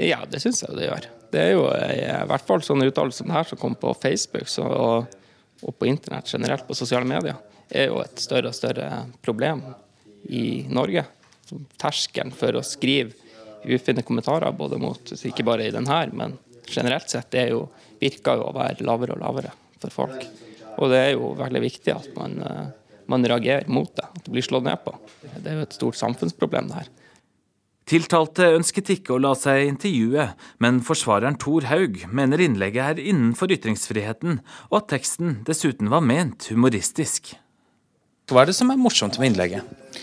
Ja, 0.02 0.24
det 0.26 0.42
syns 0.42 0.64
jeg 0.64 0.74
det 0.74 0.90
gjør. 0.90 1.12
Det 1.32 1.40
er 1.40 1.54
jo 1.54 1.64
i 1.72 2.28
hvert 2.28 2.44
fall 2.44 2.62
sånne 2.64 2.90
uttalelser 2.90 3.22
som 3.22 3.30
det 3.30 3.38
her 3.38 3.48
som 3.48 3.60
kommer 3.60 3.80
på 3.80 3.94
Facebook 4.02 4.50
så, 4.52 4.66
og, 4.68 5.14
og, 5.62 5.72
på 5.78 5.88
internett 5.88 6.28
generelt, 6.28 6.66
på 6.68 6.76
sosiale 6.76 7.08
medier, 7.08 7.38
er 7.72 7.88
jo 7.88 8.02
et 8.02 8.20
større 8.20 8.52
og 8.52 8.56
større 8.56 8.88
problem 9.24 9.64
i 10.28 10.66
Norge. 10.68 11.06
Terskelen 11.80 12.34
for 12.36 12.58
å 12.58 12.64
skrive 12.66 13.16
ufine 13.64 14.04
kommentarer, 14.04 14.52
både 14.52 14.78
mot, 14.82 15.12
ikke 15.12 15.46
bare 15.46 15.68
i 15.68 15.72
den 15.74 15.88
her, 15.88 16.12
men 16.12 16.36
generelt 16.68 17.08
sett, 17.08 17.30
det 17.32 17.48
jo, 17.52 17.66
virker 18.02 18.40
jo 18.40 18.48
å 18.50 18.56
være 18.56 18.84
lavere 18.84 19.16
og 19.16 19.22
lavere 19.22 19.52
for 19.80 19.94
folk. 19.94 20.26
Og 20.80 20.92
det 20.92 21.00
er 21.00 21.12
jo 21.14 21.32
veldig 21.38 21.62
viktig 21.62 21.94
at 21.94 22.08
man, 22.16 22.38
eh, 22.42 22.66
man 23.12 23.24
reagerer 23.28 23.68
mot 23.72 23.90
det, 23.96 24.08
at 24.08 24.24
det 24.26 24.34
blir 24.34 24.44
slått 24.44 24.66
ned 24.66 24.84
på. 24.84 24.94
Det 25.36 25.46
er 25.48 25.60
jo 25.60 25.66
et 25.66 25.78
stort 25.78 26.00
samfunnsproblem, 26.00 26.70
det 26.70 26.82
her. 26.82 26.92
Tiltalte 27.92 28.46
ønsket 28.56 28.88
ikke 28.94 29.12
å 29.12 29.20
la 29.20 29.34
seg 29.36 29.66
intervjue, 29.68 30.30
men 30.64 30.78
forsvareren 30.80 31.36
Thor 31.36 31.66
Haug 31.68 31.98
mener 32.08 32.40
innlegget 32.40 32.94
er 32.94 33.02
innenfor 33.10 33.52
ytringsfriheten, 33.52 34.38
og 34.70 34.78
at 34.78 34.88
teksten 34.94 35.42
dessuten 35.44 35.90
var 35.92 36.00
ment 36.00 36.48
humoristisk. 36.48 37.34
Hva 38.32 38.46
er 38.46 38.48
det 38.48 38.56
som 38.56 38.72
er 38.72 38.80
morsomt 38.80 39.20
med 39.20 39.34
innlegget? 39.34 40.00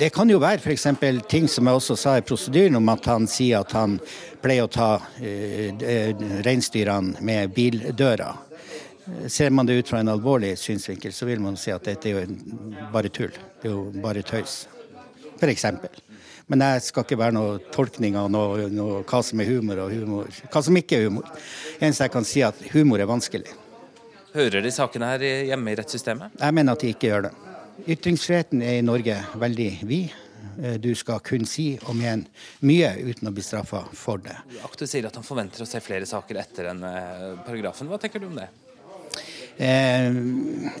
Det 0.00 0.08
kan 0.14 0.32
jo 0.32 0.40
være 0.40 0.62
f.eks. 0.64 0.88
ting 1.28 1.50
som 1.52 1.68
jeg 1.68 1.82
også 1.82 1.98
sa 2.00 2.16
i 2.16 2.24
prosedyren, 2.24 2.80
om 2.80 2.88
at 2.94 3.10
han 3.12 3.28
sier 3.28 3.60
at 3.60 3.76
han 3.76 4.00
pleier 4.40 4.64
å 4.64 4.72
ta 4.72 4.90
uh, 4.96 6.26
reinsdyrene 6.48 7.20
med 7.28 7.52
bildøra. 7.52 8.32
Ser 9.28 9.52
man 9.52 9.68
det 9.68 9.82
ut 9.82 9.92
fra 9.92 10.00
en 10.00 10.14
alvorlig 10.16 10.56
synsvinkel, 10.56 11.12
så 11.12 11.28
vil 11.28 11.44
man 11.44 11.60
si 11.60 11.76
at 11.76 11.84
dette 11.92 12.08
er 12.08 12.22
jo 12.24 12.88
bare 12.92 13.12
tull. 13.12 13.36
Det 13.60 13.68
er 13.68 13.76
jo 13.76 13.88
bare 14.00 14.24
tøys. 14.24 14.62
F.eks. 15.36 15.68
Men 16.48 16.64
jeg 16.64 16.84
skal 16.86 17.04
ikke 17.04 17.18
være 17.20 17.36
noe 17.36 17.56
tolkning 17.74 18.16
av 18.16 18.30
noe, 18.32 18.68
noe, 18.72 19.02
hva 19.08 19.20
som 19.24 19.40
er 19.42 19.50
humor 19.50 19.82
og 19.84 19.92
humor. 19.92 20.30
hva 20.52 20.62
som 20.64 20.76
ikke 20.80 20.96
er 20.96 21.08
humor. 21.08 21.26
Eneste 21.78 22.06
jeg 22.06 22.14
kan 22.14 22.28
si 22.28 22.44
at 22.44 22.62
humor 22.72 23.00
er 23.00 23.10
vanskelig. 23.10 23.52
Hører 24.32 24.64
de 24.64 24.72
sakene 24.72 25.10
her 25.12 25.26
hjemme 25.50 25.72
i 25.72 25.76
rettssystemet? 25.78 26.38
Jeg 26.40 26.56
mener 26.56 26.76
at 26.76 26.84
de 26.84 26.94
ikke 26.94 27.10
gjør 27.10 27.28
det. 27.28 27.34
Ytringsfriheten 27.88 28.64
er 28.64 28.78
i 28.78 28.86
Norge 28.86 29.16
veldig 29.38 29.68
vid. 29.88 30.16
Eh, 30.62 30.78
du 30.82 30.90
skal 30.98 31.20
kun 31.24 31.44
si 31.46 31.70
og 31.84 31.94
mene 31.98 32.26
mye 32.66 32.90
uten 33.06 33.30
å 33.30 33.34
bli 33.34 33.44
straffa 33.44 33.84
for 33.94 34.22
det. 34.24 34.34
Aktu 34.66 34.86
sier 34.88 35.06
at 35.06 35.18
han 35.18 35.26
forventer 35.26 35.62
å 35.62 35.68
se 35.68 35.80
flere 35.84 36.08
saker 36.08 36.40
etter 36.42 36.72
den 36.72 36.82
eh, 36.88 37.36
paragrafen. 37.46 37.90
Hva 37.90 38.00
tenker 38.02 38.22
du 38.24 38.28
om 38.30 38.40
det? 38.40 38.48
Eh, 39.58 40.14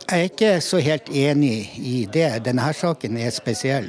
jeg 0.06 0.14
er 0.14 0.28
ikke 0.28 0.50
så 0.62 0.78
helt 0.78 1.08
enig 1.10 1.54
i 1.82 1.96
det. 2.14 2.44
Denne 2.46 2.70
saken 2.70 3.18
er 3.18 3.34
spesiell. 3.34 3.88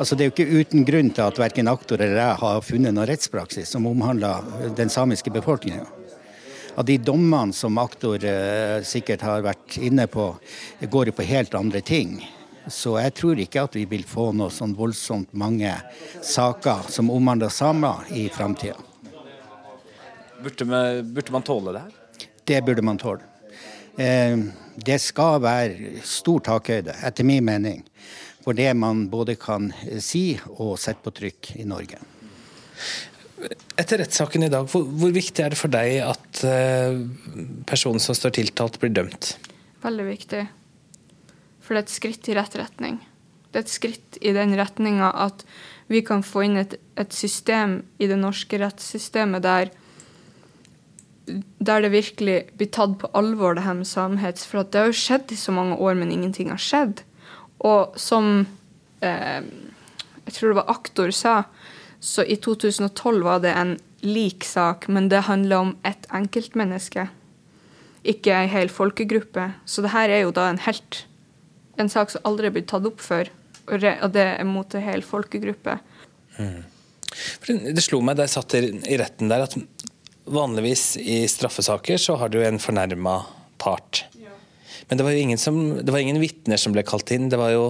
Altså, 0.00 0.16
det 0.16 0.24
er 0.24 0.30
jo 0.30 0.34
ikke 0.34 0.60
uten 0.64 0.86
grunn 0.88 1.10
til 1.12 1.26
at 1.26 1.40
verken 1.40 1.68
aktor 1.68 2.00
eller 2.00 2.16
jeg 2.22 2.40
har 2.40 2.64
funnet 2.64 2.96
noen 2.96 3.08
rettspraksis 3.10 3.68
som 3.76 3.88
omhandler 3.90 4.72
den 4.76 4.92
samiske 4.92 5.32
befolkninga. 5.34 5.86
av 6.76 6.84
de 6.84 6.96
dommene 6.98 7.52
som 7.52 7.78
aktor 7.78 8.24
eh, 8.24 8.80
sikkert 8.86 9.20
har 9.26 9.42
vært 9.44 9.76
inne 9.76 10.06
på, 10.06 10.30
går 10.80 11.10
jo 11.10 11.12
på 11.12 11.26
helt 11.28 11.54
andre 11.54 11.80
ting. 11.84 12.14
Så 12.70 12.94
jeg 13.00 13.12
tror 13.18 13.40
ikke 13.42 13.64
at 13.66 13.76
vi 13.76 13.84
vil 13.90 14.04
få 14.06 14.30
noe 14.32 14.52
sånn 14.54 14.72
voldsomt 14.78 15.32
mange 15.32 15.74
saker 16.22 16.88
som 16.88 17.10
omhandler 17.12 17.52
samer 17.52 18.06
i 18.14 18.28
framtida. 18.32 18.78
Burde, 20.40 20.64
burde, 21.04 21.32
man 21.34 21.44
tåle 21.44 21.74
det 21.76 21.82
her? 21.84 22.28
Det 22.48 22.62
burde 22.64 22.86
man 22.86 23.02
tåle. 23.02 23.29
Eh, 23.98 24.36
det 24.80 24.98
skal 25.02 25.40
være 25.42 26.04
stor 26.06 26.42
takhøyde, 26.46 26.94
etter 27.06 27.26
min 27.26 27.44
mening, 27.44 27.82
for 28.44 28.56
det 28.56 28.70
man 28.78 29.08
både 29.12 29.36
kan 29.40 29.70
si 30.00 30.38
og 30.56 30.78
sette 30.80 31.04
på 31.04 31.12
trykk 31.16 31.52
i 31.60 31.66
Norge. 31.68 32.00
Etter 33.80 34.02
rettssaken 34.02 34.44
i 34.44 34.52
dag, 34.52 34.66
hvor, 34.68 34.84
hvor, 34.84 35.12
viktig 35.14 35.44
er 35.44 35.52
det 35.52 35.58
for 35.58 35.72
deg 35.72 36.02
at 36.04 36.42
uh, 36.44 37.00
personen 37.68 38.02
som 38.02 38.16
står 38.16 38.34
tiltalt, 38.36 38.76
blir 38.80 38.92
dømt? 38.92 39.34
Veldig 39.80 40.06
viktig. 40.10 40.42
For 41.64 41.72
det 41.72 41.80
er 41.80 41.86
et 41.86 41.94
skritt 41.94 42.28
i 42.28 42.36
rett 42.36 42.56
retning. 42.60 42.98
Det 43.50 43.62
er 43.62 43.64
et 43.64 43.72
skritt 43.72 44.18
i 44.20 44.34
den 44.36 44.52
retninga 44.58 45.08
at 45.24 45.44
vi 45.90 46.02
kan 46.06 46.22
få 46.22 46.44
inn 46.46 46.60
et, 46.60 46.76
et, 47.00 47.12
system 47.16 47.80
i 47.98 48.06
det 48.10 48.18
norske 48.20 48.60
rettssystemet 48.60 49.42
der, 49.42 49.72
der 51.26 51.84
det 51.84 51.92
virkelig 51.92 52.38
blir 52.58 52.70
tatt 52.74 52.96
på 53.00 53.10
alvor, 53.14 53.54
det 53.54 53.64
her 53.66 53.76
med 53.78 53.86
samhet, 53.86 54.38
For 54.38 54.64
det 54.64 54.80
har 54.80 54.90
jo 54.90 54.96
skjedd 54.96 55.32
i 55.32 55.38
så 55.38 55.52
mange 55.52 55.76
år, 55.76 55.94
men 55.94 56.12
ingenting 56.12 56.50
har 56.50 56.60
skjedd. 56.60 57.02
Og 57.60 57.98
som 58.00 58.46
eh, 59.04 59.42
jeg 60.30 60.36
tror 60.36 60.52
det 60.52 60.60
var 60.60 60.72
aktor 60.72 61.10
sa, 61.14 61.36
så 62.00 62.24
i 62.24 62.36
2012 62.40 63.24
var 63.26 63.40
det 63.44 63.52
en 63.58 63.76
lik 64.06 64.44
sak, 64.46 64.86
men 64.88 65.08
det 65.12 65.26
handler 65.26 65.56
om 65.56 65.72
ett 65.84 66.06
enkeltmenneske, 66.14 67.08
ikke 68.06 68.32
ei 68.32 68.48
hel 68.48 68.70
folkegruppe. 68.72 69.50
Så 69.66 69.84
det 69.84 69.92
her 69.92 70.08
er 70.08 70.24
jo 70.24 70.34
da 70.34 70.48
en 70.50 70.62
helt 70.66 71.06
En 71.80 71.88
sak 71.88 72.10
som 72.12 72.20
aldri 72.28 72.44
er 72.44 72.52
blitt 72.52 72.66
tatt 72.68 72.84
opp 72.84 72.98
før, 73.00 73.30
og 73.72 74.10
det 74.12 74.20
er 74.20 74.44
mot 74.44 74.74
ei 74.76 74.82
hel 74.84 75.00
folkegruppe. 75.00 75.78
Mm. 76.36 76.58
Det 77.72 77.80
slo 77.80 78.02
meg 78.04 78.18
da 78.18 78.26
jeg 78.26 78.34
satt 78.34 78.56
i 78.58 78.98
retten 79.00 79.30
der, 79.32 79.46
at 79.46 79.56
vanligvis 80.30 80.94
i 80.96 81.22
straffesaker 81.28 82.00
så 82.00 82.16
har 82.20 82.32
du 82.32 82.40
en 82.44 82.60
fornærma 82.62 83.20
part. 83.60 84.04
Men 84.88 84.98
det 84.98 85.04
var 85.06 85.14
jo 85.14 85.22
ingen, 85.22 85.38
som, 85.38 85.58
det 85.78 85.92
var 85.92 86.02
ingen 86.02 86.18
vitner 86.22 86.58
som 86.58 86.74
ble 86.74 86.82
kalt 86.86 87.10
inn. 87.14 87.28
Det 87.30 87.38
var 87.38 87.52
jo 87.54 87.64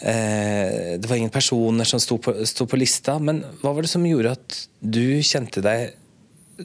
Eh, 0.00 0.98
det 0.98 1.06
var 1.08 1.16
ingen 1.16 1.30
personer 1.30 1.84
som 1.84 2.00
sto 2.00 2.18
på, 2.18 2.46
sto 2.46 2.66
på, 2.66 2.76
lista. 2.76 3.18
Men 3.18 3.42
hva 3.60 3.74
var 3.76 3.84
det 3.84 3.92
som 3.92 4.06
gjorde 4.06 4.32
at 4.32 4.56
du 4.80 5.20
kjente 5.20 5.60
deg 5.64 5.92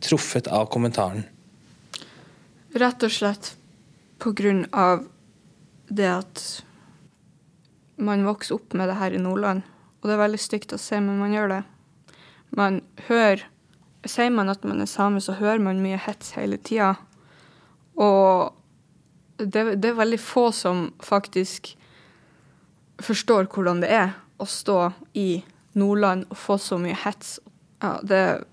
truffet 0.04 0.48
av 0.48 0.70
kommentaren? 0.72 1.26
Rett 2.76 3.04
og 3.04 3.12
slett 3.12 3.52
på 4.24 4.32
grunn 4.36 4.64
av 4.72 5.04
det 5.92 6.08
at 6.08 6.44
man 8.00 8.24
vokser 8.28 8.56
opp 8.56 8.76
med 8.76 8.88
det 8.92 9.00
her 9.02 9.16
i 9.16 9.22
Nordland. 9.22 9.68
Og 10.00 10.08
det 10.08 10.16
er 10.16 10.24
veldig 10.24 10.40
stygt 10.40 10.76
å 10.76 10.80
se, 10.80 11.02
men 11.04 11.20
man 11.20 11.36
gjør 11.36 11.52
det. 11.58 11.62
Man 12.56 12.80
hører 13.10 13.44
Sier 14.06 14.30
man 14.34 14.52
at 14.52 14.64
man 14.68 14.82
er 14.82 14.90
same, 14.90 15.22
så 15.22 15.38
hører 15.40 15.62
man 15.64 15.82
mye 15.82 15.98
hets 15.98 16.36
hele 16.38 16.60
tida. 16.62 16.94
Og 17.98 18.54
det, 19.38 19.82
det 19.82 19.92
er 19.92 19.98
veldig 19.98 20.20
få 20.22 20.50
som 20.56 20.88
faktisk 21.04 21.74
forstår 23.04 23.50
hvordan 23.52 23.82
det 23.84 23.90
er 23.92 24.14
å 24.40 24.48
stå 24.48 24.80
i 25.18 25.44
Nordland 25.76 26.28
og 26.30 26.40
få 26.40 26.60
så 26.62 26.78
mye 26.80 26.96
hets. 27.06 27.40
Ja, 27.84 27.98
det 28.04 28.46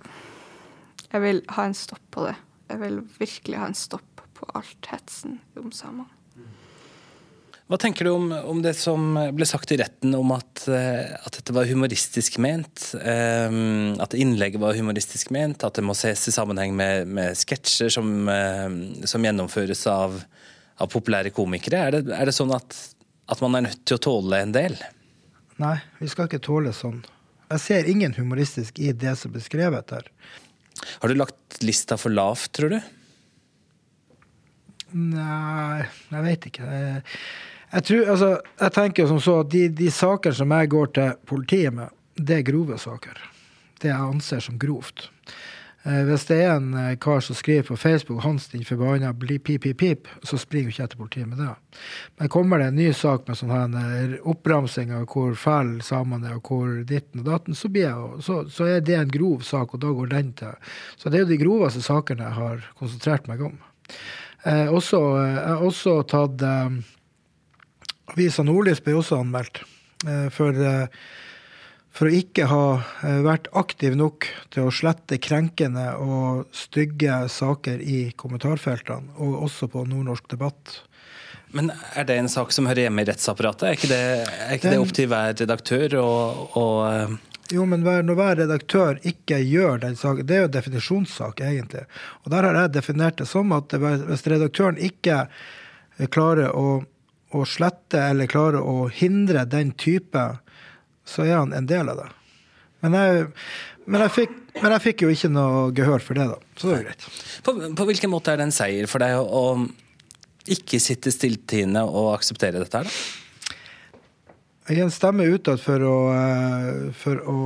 Jeg 1.12 1.20
vil 1.20 1.42
ha 1.52 1.66
en 1.68 1.76
stopp 1.76 2.02
på 2.10 2.24
det. 2.24 2.34
Jeg 2.70 2.80
vil 2.80 3.02
virkelig 3.18 3.58
ha 3.60 3.66
en 3.68 3.76
stopp 3.76 4.22
på 4.32 4.46
alt 4.56 4.88
hetsen 4.88 5.40
om 5.60 5.68
samene. 5.72 6.21
Hva 7.72 7.78
tenker 7.80 8.04
du 8.04 8.10
om, 8.12 8.26
om, 8.52 8.58
det 8.60 8.74
som 8.76 9.14
ble 9.32 9.46
sagt 9.48 9.70
i 9.72 9.78
retten 9.80 10.12
om 10.12 10.34
at, 10.36 10.66
eh, 10.68 11.14
at 11.16 11.38
dette 11.38 11.54
var 11.56 11.64
humoristisk 11.70 12.36
ment? 12.44 12.90
Um, 13.00 13.94
at 13.96 14.12
innlegget 14.12 14.60
var 14.60 14.76
humoristisk 14.76 15.32
ment? 15.32 15.64
At 15.64 15.78
det 15.78 15.86
må 15.86 15.96
ses 15.96 16.26
i 16.28 16.34
sammenheng 16.36 16.76
med, 16.76 17.08
med 17.08 17.38
sketsjer 17.40 17.88
som, 17.96 18.10
um, 18.28 18.76
som, 19.08 19.24
gjennomføres 19.24 19.86
av, 19.88 20.18
av 20.76 20.92
populære 20.92 21.32
komikere? 21.32 21.80
Er 21.80 21.96
det, 21.96 22.02
er 22.12 22.28
det 22.28 22.36
sånn 22.36 22.52
at 22.52 22.76
at 23.32 23.40
man 23.40 23.56
er 23.56 23.66
nødt 23.68 23.84
til 23.88 23.96
å 23.96 24.02
tåle 24.02 24.40
en 24.44 24.54
del? 24.54 24.76
Nei, 25.62 25.76
vi 26.00 26.08
skal 26.10 26.28
ikke 26.28 26.42
tåle 26.42 26.72
sånn. 26.76 27.00
Jeg 27.52 27.62
ser 27.62 27.88
ingen 27.88 28.12
humoristisk 28.16 28.80
i 28.80 28.90
det 28.96 29.14
som 29.20 29.30
er 29.32 29.38
beskrevet 29.38 29.94
her. 29.94 30.08
Har 31.00 31.08
du 31.08 31.16
lagt 31.16 31.60
lista 31.62 31.98
for 32.00 32.12
lavt, 32.12 32.50
tror 32.56 32.74
du? 32.74 32.78
Nei, 34.92 35.86
jeg 36.12 36.26
vet 36.26 36.48
ikke. 36.50 36.68
Jeg, 36.68 37.02
jeg, 37.72 37.84
tror, 37.88 38.10
altså, 38.14 38.30
jeg 38.60 38.74
tenker 38.76 39.08
som 39.10 39.20
så 39.20 39.38
at 39.42 39.50
de, 39.52 39.66
de 39.68 39.90
saker 39.90 40.36
som 40.36 40.52
jeg 40.56 40.72
går 40.72 40.92
til 40.98 41.16
politiet 41.28 41.74
med, 41.74 41.94
det 42.16 42.38
er 42.38 42.46
grove 42.46 42.78
saker. 42.78 43.18
Det 43.82 43.90
jeg 43.90 44.12
anser 44.12 44.44
som 44.44 44.58
grovt. 44.60 45.08
Eh, 45.82 46.02
hvis 46.06 46.28
det 46.28 46.36
er 46.44 46.52
en 46.54 46.74
eh, 46.78 46.96
kar 47.02 47.20
som 47.20 47.34
skriver 47.34 47.62
på 47.62 47.76
Facebook 47.76 48.22
'Hans, 48.22 48.48
din 48.48 48.64
forbanna 48.64 49.14
pip, 49.14 49.44
pip, 49.44 49.80
pip', 49.80 50.06
så 50.22 50.38
springer 50.38 50.70
jo 50.70 50.74
ikke 50.74 50.84
etter 50.84 50.96
politiet 50.96 51.28
med 51.28 51.38
det. 51.38 51.54
Men 52.18 52.28
kommer 52.28 52.58
det 52.58 52.66
en 52.66 52.76
ny 52.76 52.92
sak 52.92 53.26
med 53.26 53.38
sånn 53.38 53.50
her 53.50 54.14
oppramsing 54.22 54.92
av 54.94 55.08
hvor 55.10 55.34
fæle 55.34 55.82
samene 55.82 56.30
er, 56.30 56.38
og 56.38 56.46
hvor 56.46 56.84
ditten 56.86 57.24
og 57.24 57.26
datten, 57.26 57.58
så, 57.58 57.70
jeg, 57.74 58.22
så, 58.22 58.44
så, 58.48 58.64
er 58.64 58.80
det 58.80 58.94
en 58.94 59.10
grov 59.10 59.42
sak, 59.42 59.74
og 59.74 59.80
da 59.80 59.90
går 59.90 60.06
den 60.14 60.32
til. 60.38 60.54
Så 60.96 61.10
det 61.10 61.18
er 61.18 61.24
jo 61.26 61.32
de 61.32 61.42
groveste 61.42 61.82
sakene 61.82 62.28
jeg 62.28 62.38
har 62.38 62.62
konsentrert 62.78 63.26
meg 63.26 63.42
om. 63.42 63.58
Eh, 64.44 64.68
også, 64.70 65.00
jeg 65.18 65.48
har 65.48 65.66
også 65.66 66.02
tatt 66.06 66.46
eh, 66.46 66.78
Avisa 68.12 68.44
Nordlys 68.44 68.82
ble 68.84 68.96
også 69.00 69.22
anmeldt. 69.22 69.62
Eh, 70.06 70.28
for 70.34 70.56
eh, 70.56 70.86
for 71.92 72.08
å 72.08 72.14
ikke 72.16 72.46
ha 72.48 72.66
eh, 73.04 73.18
vært 73.24 73.50
aktiv 73.58 73.96
nok 74.00 74.26
til 74.52 74.68
å 74.68 74.72
slette 74.72 75.18
krenkende 75.20 75.90
og 76.00 76.46
stygge 76.56 77.26
saker 77.28 77.82
i 77.84 77.98
kommentarfeltene, 78.16 79.12
og 79.20 79.42
også 79.48 79.68
på 79.72 79.84
nordnorsk 79.90 80.30
debatt. 80.32 80.78
Men 81.52 81.68
er 81.92 82.06
det 82.08 82.16
en 82.16 82.32
sak 82.32 82.54
som 82.56 82.64
hører 82.70 82.86
hjemme 82.86 83.04
i 83.04 83.08
rettsapparatet? 83.10 83.66
Er 83.68 83.76
ikke 83.76 83.90
det, 83.90 84.00
er 84.24 84.54
ikke 84.56 84.70
Den, 84.70 84.78
det 84.78 84.86
opp 84.86 84.94
til 84.96 85.10
hver 85.12 85.36
redaktør 85.42 85.98
å, 86.00 86.08
å 86.56 86.64
jo, 87.52 87.66
men 87.68 87.84
når 87.84 88.16
hver 88.16 88.38
redaktør 88.40 89.02
ikke 89.04 89.36
gjør 89.44 89.82
den 89.82 89.98
saken 89.98 90.24
Det 90.24 90.36
er 90.36 90.40
jo 90.40 90.48
en 90.48 90.54
definisjonssak, 90.54 91.42
egentlig. 91.44 91.82
Og 92.24 92.32
der 92.32 92.46
har 92.48 92.56
jeg 92.56 92.72
definert 92.78 93.18
det 93.20 93.26
som 93.28 93.52
at 93.52 93.74
hvis 93.76 94.24
redaktøren 94.32 94.80
ikke 94.80 95.26
klarer 96.08 96.56
å, 96.56 96.78
å 97.32 97.44
slette 97.48 98.00
eller 98.10 98.30
klare 98.30 98.60
å 98.60 98.86
hindre 98.92 99.44
den 99.48 99.72
type 99.78 100.24
så 101.04 101.24
er 101.26 101.38
han 101.40 101.54
en 101.56 101.66
del 101.66 101.90
av 101.92 102.02
det. 102.02 102.08
Men 102.82 102.96
jeg, 102.98 103.24
men 103.86 104.04
jeg, 104.04 104.14
fikk, 104.16 104.36
men 104.58 104.74
jeg 104.76 104.84
fikk, 104.86 105.04
jo 105.04 105.14
ikke 105.14 105.30
noe 105.32 105.64
gehør 105.76 106.04
for 106.04 106.18
det, 106.18 106.28
da. 106.30 106.38
Så 106.58 106.68
det 106.68 106.76
er 106.76 106.86
greit. 106.88 107.08
På, 107.46 107.54
på 107.78 107.88
hvilken 107.88 108.12
måte 108.12 108.32
er 108.32 108.40
det 108.40 108.48
en 108.48 108.54
seier 108.54 108.90
for 108.90 109.02
deg 109.02 109.18
å, 109.18 109.24
å 109.24 110.52
ikke 110.52 110.80
sitte 110.82 111.12
stilltiende 111.14 111.84
og 111.86 112.12
akseptere 112.16 112.62
dette 112.62 112.82
her, 112.82 112.90
da? 112.90 113.18
Jeg 114.70 114.78
er 114.78 114.86
en 114.86 114.94
stemme 114.94 115.24
utad 115.26 115.58
for, 115.58 115.82
for 116.94 117.22
å 117.28 117.38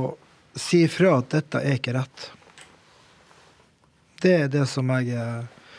si 0.57 0.83
ifra 0.85 1.15
at 1.17 1.31
dette 1.33 1.61
er 1.65 1.79
ikke 1.79 1.95
rett. 1.95 2.27
Det 4.21 4.33
er 4.43 4.51
det 4.53 4.67
som 4.69 4.89
jeg 4.93 5.17
eh, 5.17 5.71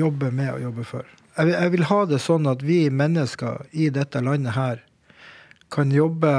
jobber 0.00 0.34
med 0.34 0.50
og 0.56 0.64
jobber 0.64 0.88
for. 0.88 1.12
Jeg 1.36 1.70
vil, 1.72 1.84
ha 1.86 2.00
det 2.10 2.18
sånn 2.22 2.48
at 2.50 2.62
vi 2.66 2.88
mennesker 2.90 3.68
i 3.70 3.88
dette 3.94 4.20
landet 4.24 4.56
her 4.56 4.82
kan 5.70 5.92
jobbe 5.94 6.32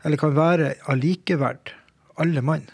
eller 0.00 0.20
kan 0.20 0.32
være 0.32 0.72
allikeverd, 0.88 1.74
alle 2.20 2.40
mann. 2.44 2.64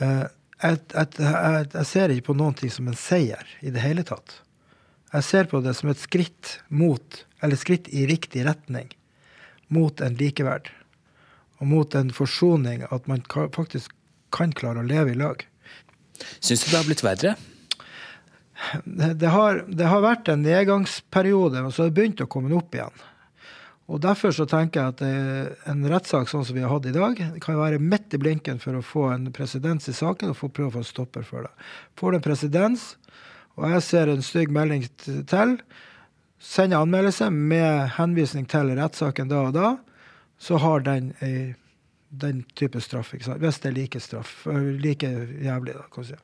Eh, 0.00 0.24
jeg, 0.64 0.80
jeg, 0.94 1.68
jeg, 1.74 1.86
ser 1.90 2.14
ikke 2.14 2.30
på 2.30 2.38
noen 2.40 2.56
ting 2.56 2.72
som 2.72 2.88
en 2.88 2.96
seier 2.96 3.44
i 3.60 3.72
det 3.74 3.84
hele 3.84 4.06
tatt. 4.08 4.38
Jeg 5.12 5.26
ser 5.28 5.50
på 5.50 5.60
det 5.62 5.76
som 5.78 5.92
et 5.92 6.00
skritt 6.00 6.58
mot, 6.72 7.20
eller 7.44 7.60
skritt 7.60 7.90
i 7.92 8.06
riktig 8.10 8.46
retning, 8.48 8.88
mot 9.68 10.00
en 10.02 10.16
likeverd. 10.18 10.72
Og 11.60 11.68
mot 11.70 11.94
en 11.94 12.10
forsoning, 12.10 12.82
at 12.90 13.06
man 13.10 13.22
faktisk 13.28 13.92
kan 14.34 14.56
klare 14.56 14.82
å 14.82 14.88
leve 14.88 15.12
i 15.12 15.20
lag. 15.20 15.44
Syns 16.40 16.64
du 16.64 16.72
det 16.72 16.80
har 16.80 16.88
blitt 16.88 17.04
verre? 17.04 17.36
Det, 18.84 19.30
har, 19.30 19.64
det 19.68 19.88
har, 19.88 20.02
vært 20.04 20.30
en 20.32 20.44
nedgangsperiode, 20.44 21.62
og 21.64 21.74
så 21.74 21.84
har 21.84 21.90
det 21.90 21.98
begynt 21.98 22.22
å 22.24 22.30
komme 22.30 22.52
opp 22.56 22.74
igjen. 22.76 23.02
Og 23.92 24.00
Derfor 24.00 24.32
så 24.32 24.46
tenker 24.48 24.80
jeg 24.80 24.94
at 24.94 25.68
en 25.68 25.82
rettssak 25.92 26.30
sånn 26.30 26.44
som 26.48 26.56
vi 26.56 26.62
har 26.64 26.72
hatt 26.72 26.86
i 26.88 26.94
dag, 26.94 27.18
kan 27.44 27.58
være 27.60 27.82
midt 27.82 28.16
i 28.16 28.20
blinken 28.20 28.60
for 28.62 28.78
å 28.78 28.84
få 28.84 29.08
en 29.12 29.26
presedens 29.34 29.90
i 29.92 29.96
saken 29.96 30.32
og 30.32 30.38
få 30.38 30.48
prøve 30.48 30.72
å 30.72 30.76
få 30.78 30.84
en 30.84 30.88
stopper 30.88 31.26
for 31.28 31.44
det. 31.44 31.52
Får 32.00 32.14
du 32.14 32.18
en 32.18 32.24
presedens, 32.24 32.86
og 33.58 33.68
jeg 33.74 33.84
ser 33.84 34.12
en 34.12 34.24
stygg 34.24 34.54
melding 34.54 34.86
til, 35.04 35.58
sender 36.44 36.80
anmeldelse 36.80 37.28
med 37.34 37.98
henvisning 37.98 38.48
til 38.48 38.72
rettssaken 38.78 39.28
da 39.28 39.44
og 39.50 39.52
da, 39.56 39.74
så 40.40 40.58
har 40.64 40.82
den 40.88 41.12
ei 41.24 41.52
den 42.20 42.44
type 42.54 42.80
straff. 42.80 43.12
Hvis 43.14 43.60
det 43.60 43.70
er 43.70 43.74
like 43.74 44.00
straff. 44.00 44.46
Like 44.80 45.08
jævlig, 45.42 45.74
da. 45.74 45.86
kan 45.94 46.04
si. 46.04 46.14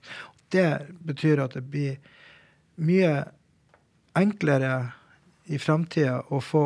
det 0.51 0.87
betyr 1.07 1.45
at 1.45 1.55
det 1.55 1.63
blir 1.71 1.99
mye 2.81 3.13
enklere 4.19 4.75
i 5.51 5.59
framtida 5.61 6.21
å 6.31 6.41
få, 6.45 6.65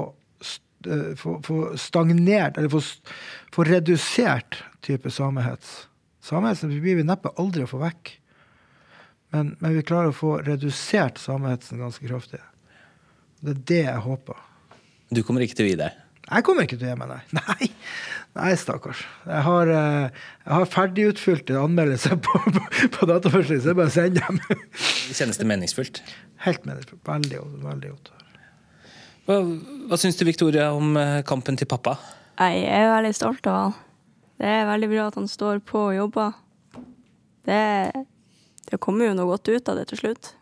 få, 1.21 1.39
få 1.45 1.59
stagnert, 1.81 2.59
eller 2.59 2.73
få, 2.73 2.81
få 3.55 3.67
redusert 3.69 4.63
type 4.85 5.11
samehets. 5.11 5.85
Samehetsen 6.25 6.73
blir 6.73 7.01
vi 7.01 7.07
neppe 7.07 7.33
aldri 7.41 7.67
å 7.67 7.71
få 7.71 7.83
vekk. 7.83 8.15
Men, 9.35 9.57
men 9.59 9.75
vi 9.75 9.83
klarer 9.85 10.13
å 10.13 10.17
få 10.17 10.37
redusert 10.47 11.19
samehetsen 11.21 11.81
ganske 11.83 12.07
kraftig. 12.07 12.41
Det 13.45 13.57
er 13.57 13.63
det 13.69 13.83
jeg 13.83 14.05
håper. 14.07 14.39
Du 15.13 15.21
kommer 15.27 15.45
ikke 15.45 15.59
til 15.59 15.67
å 15.67 15.73
gi 15.73 15.81
deg? 15.81 16.04
Jeg 16.25 16.45
kommer 16.47 16.65
ikke 16.65 16.79
til 16.81 16.89
å 16.89 16.93
gi 16.93 16.99
meg, 16.99 17.11
nei. 17.11 17.21
Nei, 17.41 17.69
nei 18.39 18.53
stakkars. 18.59 19.03
Jeg 19.29 19.45
har, 19.47 19.71
eh, 19.71 20.23
jeg 20.47 20.53
har 20.55 20.71
ferdigutfylte 20.73 21.59
anmeldelser 21.61 22.17
på, 22.25 22.41
på, 22.57 22.65
på 22.97 23.09
dataførselen, 23.11 23.63
så 23.63 23.73
jeg 23.73 23.81
bare 23.81 23.95
sender 23.95 24.29
dem. 24.29 24.41
Kjennes 25.19 25.41
det 25.41 25.49
meningsfullt? 25.51 26.03
Helt 26.47 26.69
meningsfullt. 26.69 27.03
Veldig, 27.09 27.43
veldig 27.65 27.93
godt. 27.93 28.13
Hva, 29.25 29.39
hva 29.89 29.97
syns 30.01 30.19
du, 30.21 30.25
Victoria, 30.29 30.71
om 30.77 30.97
eh, 31.01 31.21
kampen 31.29 31.57
til 31.61 31.69
pappa? 31.71 31.97
Jeg 32.41 32.65
er 32.67 32.91
veldig 32.91 33.15
stolt 33.17 33.47
av 33.49 33.61
han. 33.61 33.77
Det 34.41 34.51
er 34.51 34.67
veldig 34.67 34.91
bra 34.91 35.07
at 35.09 35.17
han 35.21 35.29
står 35.31 35.61
på 35.65 35.87
og 35.91 35.95
jobber. 35.95 36.33
Det, 37.47 37.61
det 38.73 38.81
kommer 38.83 39.09
jo 39.09 39.17
noe 39.17 39.31
godt 39.31 39.53
ut 39.53 39.71
av 39.71 39.79
det 39.79 39.87
til 39.93 40.01
slutt. 40.01 40.33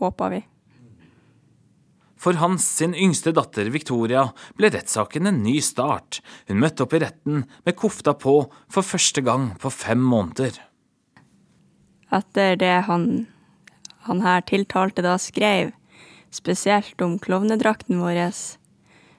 Håper 0.00 0.34
vi. 0.34 0.40
For 2.18 2.38
Hans 2.42 2.66
sin 2.66 2.96
yngste 2.98 3.32
datter 3.34 3.70
Victoria 3.70 4.28
ble 4.58 4.72
rettssaken 4.74 5.30
en 5.30 5.42
ny 5.44 5.58
start. 5.62 6.20
Hun 6.50 6.60
møtte 6.62 6.84
opp 6.84 6.96
i 6.98 7.02
retten 7.04 7.44
med 7.64 7.78
kofta 7.78 8.14
på 8.18 8.40
for 8.66 8.86
første 8.86 9.22
gang 9.22 9.52
på 9.62 9.70
fem 9.70 10.02
måneder. 10.02 10.58
Etter 12.14 12.56
det 12.58 12.74
han, 12.88 13.26
han 14.08 14.22
her 14.24 14.42
tiltalte 14.48 15.04
da 15.04 15.14
skrev, 15.20 15.70
spesielt 16.34 17.00
om 17.04 17.18
klovnedrakten 17.22 18.00
vår, 18.02 18.24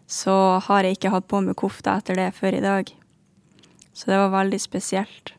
så 0.10 0.36
har 0.66 0.84
jeg 0.86 0.98
ikke 0.98 1.14
hatt 1.14 1.30
på 1.30 1.42
meg 1.46 1.58
kofta 1.60 2.00
etter 2.02 2.18
det 2.18 2.32
før 2.38 2.58
i 2.58 2.64
dag. 2.66 2.92
Så 3.94 4.10
det 4.10 4.18
var 4.20 4.34
veldig 4.34 4.60
spesielt. 4.62 5.36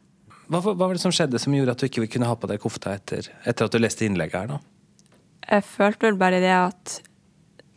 Hva, 0.51 0.63
hva 0.63 0.75
var 0.75 0.97
det 0.97 1.03
som 1.03 1.15
skjedde 1.15 1.39
som 1.43 1.55
gjorde 1.55 1.77
at 1.77 1.83
du 1.83 1.87
ikke 1.87 2.09
kunne 2.11 2.29
ha 2.31 2.37
på 2.39 2.49
deg 2.51 2.63
kofta 2.63 2.97
etter, 2.97 3.29
etter 3.47 3.67
at 3.67 3.75
du 3.75 3.79
leste 3.83 4.07
innlegget 4.07 4.41
her 4.41 4.51
da? 4.57 4.59
Jeg 5.51 5.67
følte 5.67 6.09
vel 6.09 6.19
bare 6.21 6.41
det 6.43 6.55
at 6.55 6.97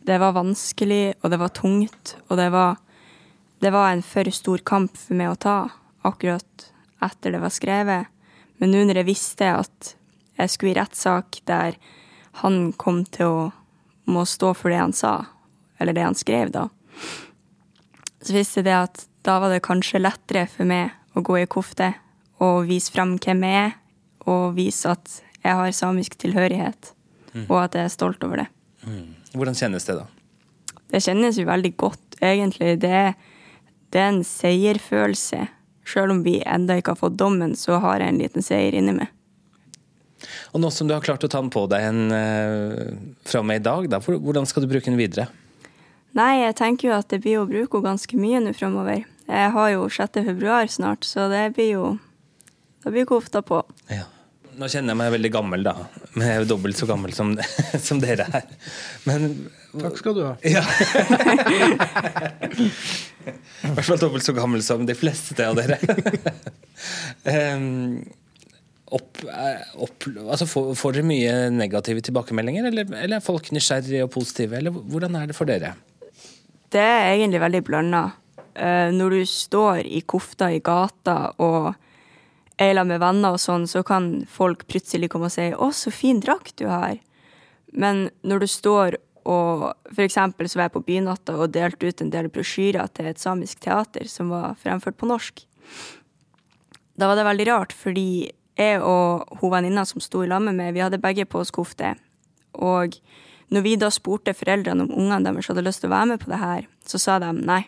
det 0.04 0.18
var 0.20 0.36
vanskelig, 0.36 1.14
og 1.22 1.32
det 1.32 1.40
var 1.40 1.52
tungt, 1.56 2.16
og 2.28 2.36
det 2.36 2.50
var, 2.52 2.76
det 3.64 3.72
var 3.72 3.90
en 3.90 4.04
for 4.04 4.28
stor 4.36 4.60
kamp 4.66 4.98
for 5.00 5.16
meg 5.16 5.32
å 5.32 5.40
ta 5.40 5.58
akkurat 6.04 6.70
etter 7.04 7.32
det 7.32 7.40
var 7.40 7.52
skrevet. 7.52 8.10
Men 8.60 8.72
nå 8.72 8.84
når 8.84 9.00
jeg 9.00 9.08
visste 9.08 9.48
at 9.50 9.94
jeg 10.38 10.52
skulle 10.52 10.74
i 10.74 10.78
rettssak 10.78 11.40
der 11.48 11.78
han 12.42 12.72
kom 12.76 13.04
til 13.08 13.30
å 13.30 13.44
må 14.10 14.26
stå 14.28 14.50
for 14.58 14.68
det 14.68 14.82
han 14.82 14.92
sa, 14.92 15.14
eller 15.80 15.96
det 15.96 16.04
han 16.04 16.18
skrev, 16.18 16.50
da, 16.52 16.66
så 18.20 18.34
visste 18.36 18.60
jeg 18.60 18.68
det 18.68 18.76
at 18.76 19.06
da 19.24 19.38
var 19.40 19.54
det 19.54 19.64
kanskje 19.64 20.02
lettere 20.02 20.44
for 20.50 20.68
meg 20.68 20.92
å 21.16 21.22
gå 21.24 21.38
i 21.40 21.48
kofte 21.48 21.94
og 22.44 22.66
vise 22.68 22.92
fram 22.92 23.14
hvem 23.16 23.46
jeg 23.46 23.62
er, 23.62 23.72
og 24.28 24.58
vise 24.58 24.92
at 24.92 25.22
jeg 25.44 25.56
har 25.56 25.72
samisk 25.76 26.18
tilhørighet, 26.20 26.92
og 27.48 27.56
at 27.62 27.76
jeg 27.76 27.88
er 27.88 27.92
stolt 27.92 28.24
over 28.24 28.42
det. 28.42 28.48
Hvordan 29.34 29.54
kjennes 29.58 29.84
det, 29.88 29.96
da? 29.98 30.06
Det 30.92 31.00
kjennes 31.02 31.38
jo 31.40 31.44
veldig 31.48 31.72
godt, 31.80 32.18
egentlig. 32.22 32.76
Det, 32.82 33.14
det 33.90 34.00
er 34.00 34.08
en 34.12 34.22
seierfølelse. 34.24 35.48
Selv 35.84 36.14
om 36.14 36.22
vi 36.24 36.38
enda 36.46 36.76
ikke 36.78 36.94
har 36.94 37.00
fått 37.00 37.16
dommen, 37.20 37.56
så 37.58 37.80
har 37.82 38.00
jeg 38.00 38.08
en 38.14 38.20
liten 38.22 38.42
seier 38.46 38.74
inni 38.78 38.94
meg. 38.96 39.10
Og 40.54 40.60
nå 40.62 40.70
som 40.72 40.88
du 40.88 40.94
har 40.94 41.02
klart 41.04 41.24
å 41.26 41.28
ta 41.28 41.40
den 41.42 41.50
på 41.52 41.66
deg 41.68 41.82
en, 41.88 41.98
eh, 42.14 42.94
fra 43.28 43.40
og 43.42 43.48
med 43.50 43.60
i 43.60 43.64
dag, 43.64 43.88
da, 43.90 43.98
hvor- 44.00 44.20
hvordan 44.22 44.46
skal 44.46 44.62
du 44.64 44.68
bruke 44.70 44.84
den 44.88 44.96
videre? 44.96 45.26
Nei, 46.14 46.44
jeg 46.46 46.54
tenker 46.56 46.88
jo 46.88 46.94
at 46.98 47.08
det 47.08 47.20
blir 47.22 47.42
å 47.42 47.48
bruke 47.48 47.74
henne 47.74 47.90
ganske 47.90 48.16
mye 48.16 48.40
nå 48.40 48.54
framover. 48.54 49.04
Jeg 49.28 49.50
har 49.50 49.68
jo 49.72 49.88
6. 49.88 50.22
februar 50.24 50.66
snart, 50.70 51.00
så 51.04 51.28
det 51.28 51.54
blir 51.56 51.72
jo 51.72 51.98
Da 52.84 52.90
blir 52.90 53.06
kofta 53.06 53.40
på. 53.42 53.62
Ja. 53.88 54.04
Nå 54.54 54.68
kjenner 54.70 54.92
jeg 54.92 54.98
meg 55.00 55.12
veldig 55.16 55.30
gammel, 55.34 55.64
da. 55.66 55.74
Men 56.14 56.26
jeg 56.26 56.34
er 56.34 56.42
jo 56.44 56.50
dobbelt 56.54 56.78
så 56.78 56.86
gammel 56.88 57.14
som, 57.16 57.32
som 57.86 58.00
dere 58.02 58.26
er. 58.38 58.50
Men 59.08 59.30
Takk 59.74 59.98
skal 59.98 60.14
du 60.14 60.22
ha. 60.22 60.34
Ja. 60.46 60.62
I 63.64 63.72
hvert 63.74 63.88
fall 63.88 63.98
dobbelt 64.02 64.26
så 64.26 64.34
gammel 64.36 64.62
som 64.62 64.84
de 64.86 64.94
fleste 64.94 65.42
av 65.42 65.58
dere. 65.58 65.80
um, 67.56 68.04
opp, 68.94 69.24
eh, 69.26 69.64
opp, 69.82 70.06
altså 70.22 70.46
får, 70.46 70.70
får 70.78 70.98
dere 70.98 71.08
mye 71.08 71.34
negative 71.54 72.04
tilbakemeldinger, 72.06 72.70
eller, 72.70 72.90
eller 72.94 73.18
er 73.18 73.24
folk 73.24 73.50
nysgjerrige 73.54 74.06
og 74.06 74.12
positive? 74.14 74.60
Eller 74.60 74.74
hvordan 74.74 75.18
er 75.18 75.30
det 75.30 75.38
for 75.38 75.50
dere? 75.50 75.74
Det 76.74 76.82
er 76.82 77.16
egentlig 77.16 77.42
veldig 77.42 77.64
blanda. 77.66 78.04
Uh, 78.54 78.94
når 78.94 79.18
du 79.18 79.22
står 79.26 79.82
i 79.82 80.04
kofta 80.06 80.52
i 80.54 80.62
gata 80.62 81.32
og 81.42 81.72
er 82.58 82.74
sammen 82.74 82.94
med 82.94 83.02
venner 83.02 83.34
og 83.34 83.42
sånn, 83.42 83.66
så 83.66 83.82
kan 83.86 84.24
folk 84.30 84.66
plutselig 84.70 85.10
komme 85.10 85.26
og 85.26 85.34
si 85.34 85.50
'Å, 85.50 85.72
så 85.72 85.90
fin 85.90 86.20
drakt 86.20 86.56
du 86.56 86.66
har'. 86.66 87.00
Men 87.72 88.10
når 88.22 88.40
du 88.40 88.46
står 88.46 88.96
og 89.24 89.72
For 89.88 90.04
eksempel 90.04 90.48
så 90.48 90.58
var 90.58 90.68
jeg 90.68 90.74
på 90.74 90.84
Bynatta 90.84 91.36
og 91.40 91.52
delte 91.54 91.88
ut 91.88 92.00
en 92.02 92.10
del 92.10 92.28
brosjyrer 92.28 92.92
til 92.92 93.06
et 93.06 93.18
samisk 93.18 93.60
teater 93.60 94.04
som 94.04 94.28
var 94.28 94.54
fremført 94.60 94.98
på 95.00 95.08
norsk. 95.08 95.46
Da 96.98 97.08
var 97.08 97.16
det 97.16 97.24
veldig 97.24 97.46
rart, 97.48 97.72
fordi 97.72 98.30
jeg 98.58 98.82
og 98.82 99.38
hun 99.40 99.50
venninna 99.50 99.86
som 99.88 100.02
sto 100.04 100.22
i 100.22 100.28
lag 100.28 100.42
med 100.42 100.58
meg, 100.58 100.74
vi 100.74 100.82
hadde 100.84 101.00
begge 101.00 101.24
på 101.24 101.40
oss 101.40 101.50
kofte. 101.50 101.96
Og 102.52 103.00
når 103.48 103.64
vi 103.64 103.74
da 103.80 103.88
spurte 103.88 104.36
foreldrene 104.36 104.84
om 104.84 104.92
ungene 104.92 105.24
deres 105.24 105.48
hadde 105.48 105.64
lyst 105.64 105.82
til 105.82 105.90
å 105.90 105.96
være 105.96 106.12
med 106.12 106.22
på 106.22 106.30
det 106.30 106.40
her, 106.44 106.68
så 106.86 107.00
sa 107.00 107.18
de 107.22 107.32
nei. 107.32 107.62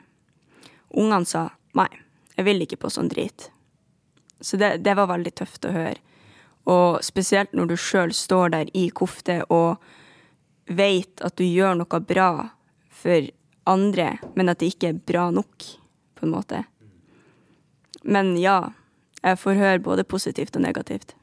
Ungene 0.94 1.26
sa 1.26 1.48
nei, 1.72 1.88
jeg 2.36 2.46
vil 2.46 2.66
ikke 2.66 2.84
på 2.84 2.92
sånn 2.92 3.08
drit. 3.08 3.50
Så 4.40 4.58
det, 4.60 4.76
det 4.84 4.94
var 4.98 5.10
veldig 5.10 5.32
tøft 5.38 5.64
å 5.68 5.74
høre. 5.74 5.96
Og 6.66 7.02
spesielt 7.06 7.54
når 7.54 7.70
du 7.70 7.76
sjøl 7.78 8.12
står 8.14 8.52
der 8.56 8.70
i 8.76 8.88
kofte 8.90 9.40
og 9.54 9.82
veit 10.66 11.22
at 11.24 11.36
du 11.38 11.44
gjør 11.46 11.76
noe 11.78 12.00
bra 12.02 12.30
for 12.90 13.28
andre, 13.70 14.16
men 14.34 14.50
at 14.50 14.62
det 14.62 14.72
ikke 14.74 14.90
er 14.90 15.04
bra 15.12 15.28
nok, 15.34 15.68
på 16.16 16.26
en 16.26 16.32
måte. 16.32 16.64
Men 18.06 18.34
ja, 18.40 18.72
jeg 19.22 19.38
får 19.42 19.58
høre 19.58 19.84
både 19.84 20.06
positivt 20.06 20.56
og 20.58 20.64
negativt. 20.64 21.14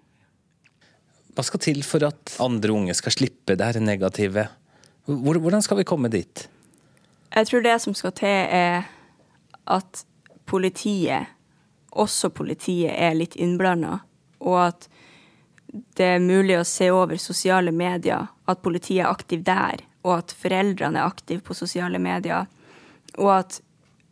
Hva 1.33 1.45
skal 1.47 1.63
til 1.63 1.79
for 1.87 2.05
at 2.05 2.35
andre 2.43 2.75
unge 2.75 2.95
skal 2.97 3.15
slippe 3.15 3.55
det 3.57 3.65
her 3.65 3.79
negative? 3.81 4.47
Hvordan 5.07 5.63
skal 5.65 5.79
vi 5.79 5.87
komme 5.87 6.11
dit? 6.13 6.47
Jeg 7.33 7.47
tror 7.49 7.63
det 7.65 7.77
som 7.81 7.95
skal 7.97 8.13
til, 8.15 8.29
er 8.29 8.83
at 9.65 10.03
politiet, 10.45 11.31
også 11.99 12.31
politiet, 12.33 12.93
er 12.95 13.15
litt 13.17 13.35
innblanda. 13.35 13.99
Og 14.43 14.59
at 14.67 14.87
det 15.97 16.07
er 16.15 16.23
mulig 16.23 16.59
å 16.59 16.67
se 16.67 16.89
over 16.93 17.17
sosiale 17.21 17.73
medier, 17.73 18.27
at 18.45 18.61
politiet 18.65 19.05
er 19.05 19.11
aktiv 19.11 19.43
der. 19.45 19.83
Og 20.03 20.17
at 20.19 20.33
foreldrene 20.37 20.99
er 20.99 21.09
aktive 21.09 21.41
på 21.45 21.55
sosiale 21.57 22.01
medier. 22.01 22.49
Og 23.17 23.31
at 23.37 23.59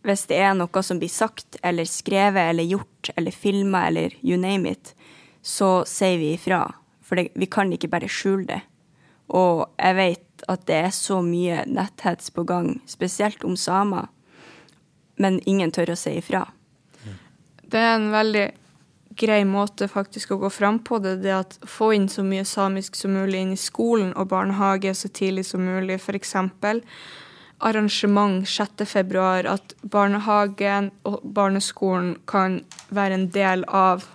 hvis 0.06 0.26
det 0.32 0.40
er 0.42 0.56
noe 0.58 0.82
som 0.82 0.98
blir 1.02 1.12
sagt 1.14 1.60
eller 1.62 1.86
skrevet 1.86 2.50
eller 2.50 2.66
gjort 2.66 3.12
eller 3.16 3.36
filma 3.36 3.86
eller 3.90 4.16
you 4.22 4.38
name 4.40 4.72
it, 4.72 4.96
så 5.42 5.84
sier 5.90 6.18
vi 6.18 6.34
ifra. 6.34 6.64
For 7.06 7.20
det, 7.20 7.30
vi 7.36 7.46
kan 7.46 7.74
ikke 7.74 7.92
bare 7.92 8.10
skjule 8.10 8.48
det. 8.50 8.62
Og 9.32 9.68
jeg 9.78 9.98
vet 9.98 10.46
at 10.50 10.66
det 10.68 10.80
er 10.88 10.96
så 10.96 11.22
mye 11.24 11.62
netthets 11.70 12.34
på 12.34 12.44
gang, 12.48 12.80
spesielt 12.90 13.44
om 13.48 13.56
samer, 13.56 14.10
men 15.22 15.40
ingen 15.46 15.72
tør 15.72 15.94
å 15.94 16.00
si 16.00 16.18
ifra. 16.18 16.48
Det 17.72 17.80
er 17.80 17.94
en 17.96 18.12
veldig 18.12 18.48
grei 19.20 19.42
måte 19.48 19.88
faktisk 19.92 20.34
å 20.34 20.40
gå 20.42 20.50
fram 20.52 20.80
på 20.84 21.00
det, 21.04 21.18
det 21.24 21.34
at 21.36 21.58
få 21.68 21.92
inn 21.96 22.08
så 22.12 22.24
mye 22.26 22.46
samisk 22.48 22.98
som 23.00 23.14
mulig 23.16 23.44
inn 23.44 23.54
i 23.56 23.60
skolen 23.60 24.14
og 24.16 24.32
barnehage 24.32 24.94
så 24.98 25.12
tidlig 25.12 25.46
som 25.48 25.64
mulig. 25.66 26.00
F.eks. 26.00 26.36
arrangement 27.60 28.48
6. 28.48 28.86
februar, 28.90 29.48
at 29.48 29.76
barnehagen 29.84 30.92
og 31.08 31.22
barneskolen 31.24 32.16
kan 32.26 32.62
være 32.90 33.20
en 33.20 33.30
del 33.32 33.66
av 33.68 34.08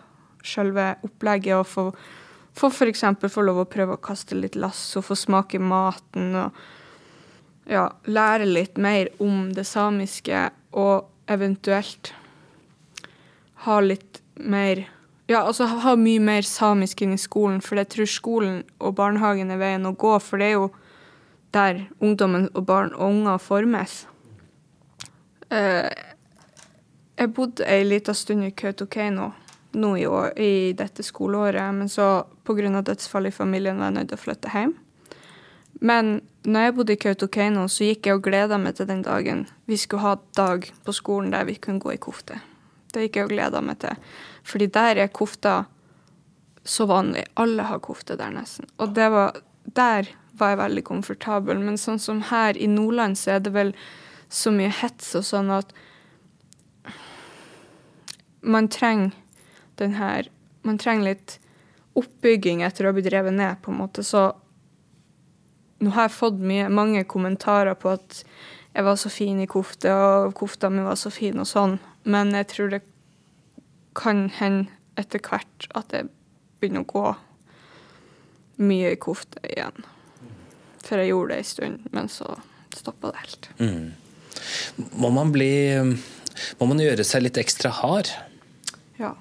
selve 0.47 0.95
opplegget 1.07 1.57
og 1.57 1.67
få, 1.71 1.87
få 2.57 2.73
f.eks. 2.73 3.05
få 3.33 3.47
lov 3.47 3.65
å 3.65 3.71
prøve 3.71 3.97
å 3.97 4.03
kaste 4.03 4.39
litt 4.39 4.57
lasso, 4.57 5.03
få 5.03 5.17
smake 5.17 5.61
maten 5.61 6.37
og 6.45 6.61
ja, 7.67 7.89
lære 8.07 8.47
litt 8.47 8.77
mer 8.79 9.11
om 9.19 9.49
det 9.55 9.67
samiske 9.67 10.49
og 10.77 11.09
eventuelt 11.33 12.13
ha 13.67 13.81
litt 13.83 14.23
mer 14.37 14.87
Ja, 15.27 15.41
altså 15.43 15.67
ha 15.67 15.97
mye 15.99 16.23
mer 16.23 16.47
samisk 16.47 17.01
inn 17.03 17.17
i 17.17 17.19
skolen, 17.19 17.59
for 17.59 17.81
jeg 17.81 17.89
tror 17.91 18.07
skolen 18.07 18.61
og 18.79 18.95
barnehagen 18.95 19.51
er 19.51 19.59
veien 19.59 19.89
å 19.89 19.97
gå, 19.99 20.13
for 20.23 20.39
det 20.39 20.53
er 20.53 20.55
jo 20.55 20.69
der 21.57 21.81
ungdommen 21.99 22.47
og 22.55 22.63
barn 22.69 22.93
og 22.95 23.09
unger 23.09 23.43
formes. 23.43 24.05
Uh, 25.51 25.91
jeg 27.17 27.33
bodde 27.35 27.67
ei 27.67 27.83
lita 27.83 28.15
stund 28.15 28.47
i 28.47 28.53
Kautokeino 28.55 29.33
nå 29.77 29.93
i, 29.99 30.07
år, 30.07 30.33
i 30.39 30.73
dette 30.77 31.03
skoleåret, 31.03 31.75
men 31.75 31.89
så 31.89 32.27
pga. 32.47 32.83
dødsfall 32.83 33.27
i 33.27 33.35
familien 33.35 33.79
var 33.79 33.91
jeg 33.91 33.99
nødt 33.99 34.09
til 34.13 34.19
å 34.19 34.25
flytte 34.25 34.53
hjem. 34.55 34.75
Men 35.81 36.21
når 36.45 36.61
jeg 36.61 36.75
bodde 36.75 36.93
i 36.93 37.01
Kautokeino, 37.03 37.67
så 37.69 37.91
gikk 37.91 38.07
jeg 38.07 38.19
og 38.19 38.25
gleda 38.25 38.59
meg 38.59 38.77
til 38.77 38.89
den 38.89 39.03
dagen 39.03 39.47
vi 39.67 39.77
skulle 39.77 40.03
ha 40.03 40.19
dag 40.37 40.71
på 40.85 40.93
skolen 40.93 41.35
der 41.35 41.45
vi 41.45 41.59
kunne 41.59 41.83
gå 41.83 41.93
i 41.93 42.01
kofte. 42.01 42.39
Det 42.97 43.03
gikk 43.05 43.19
jeg 43.21 43.29
og 43.29 43.33
gleda 43.35 43.61
meg 43.61 43.83
til. 43.83 44.13
Fordi 44.49 44.71
der 44.73 45.03
er 45.03 45.13
kofta 45.13 45.57
så 46.65 46.87
vanlig. 46.89 47.27
Alle 47.37 47.67
har 47.69 47.83
kofte 47.85 48.17
der, 48.17 48.33
nesten. 48.33 48.71
Og 48.81 48.95
det 48.97 49.11
var, 49.13 49.37
der 49.77 50.09
var 50.41 50.55
jeg 50.55 50.61
veldig 50.63 50.85
komfortabel. 50.89 51.61
Men 51.61 51.77
sånn 51.81 52.01
som 52.01 52.23
her 52.31 52.57
i 52.57 52.69
Nordland, 52.71 53.19
så 53.21 53.37
er 53.37 53.45
det 53.45 53.53
vel 53.53 53.75
så 54.33 54.51
mye 54.55 54.73
hets 54.73 55.13
og 55.19 55.27
sånn 55.29 55.53
at 55.55 55.77
man 58.47 58.71
trenger 58.71 59.13
den 59.77 59.95
her 59.99 60.31
Man 60.67 60.79
trenger 60.83 61.13
litt 61.13 61.35
oppbygging 61.95 62.65
etter 62.67 62.83
å 62.83 62.91
ha 62.91 62.95
blitt 62.97 63.13
revet 63.13 63.37
ned, 63.37 63.61
på 63.63 63.71
en 63.71 63.77
måte. 63.79 64.03
Så 64.03 64.33
nå 65.79 65.93
har 65.95 66.09
jeg 66.09 66.17
fått 66.17 66.41
mye, 66.43 66.65
mange 66.67 67.05
kommentarer 67.07 67.77
på 67.79 67.93
at 67.93 68.25
jeg 68.75 68.83
var 68.83 68.99
så 68.99 69.13
fin 69.15 69.39
i 69.39 69.47
kofte, 69.47 69.93
og 69.95 70.35
kofta 70.35 70.73
mi 70.75 70.83
var 70.83 70.99
så 70.99 71.13
fin 71.15 71.39
og 71.39 71.47
sånn. 71.47 71.77
Men 72.07 72.33
jeg 72.37 72.49
tror 72.53 72.71
det 72.71 72.83
kan 73.99 74.29
hende 74.39 74.71
etter 75.01 75.21
hvert 75.25 75.67
at 75.77 75.93
jeg 75.93 76.09
begynner 76.61 76.85
å 76.87 76.91
gå 76.91 77.07
mye 78.67 78.95
i 78.95 79.01
kofte 79.01 79.43
igjen. 79.45 79.85
For 80.87 81.03
jeg 81.03 81.11
gjorde 81.11 81.35
det 81.35 81.41
en 81.43 81.49
stund, 81.51 81.89
men 81.93 82.11
så 82.13 82.39
stoppa 82.77 83.11
det 83.11 83.23
helt. 83.25 83.49
Mm. 83.59 83.89
Må 85.01 85.11
man 85.11 85.33
bli 85.33 85.51
Må 86.61 86.67
man 86.69 86.81
gjøre 86.81 87.05
seg 87.09 87.25
litt 87.25 87.39
ekstra 87.41 87.71
hard? 87.73 88.11
Ja. 89.01 89.15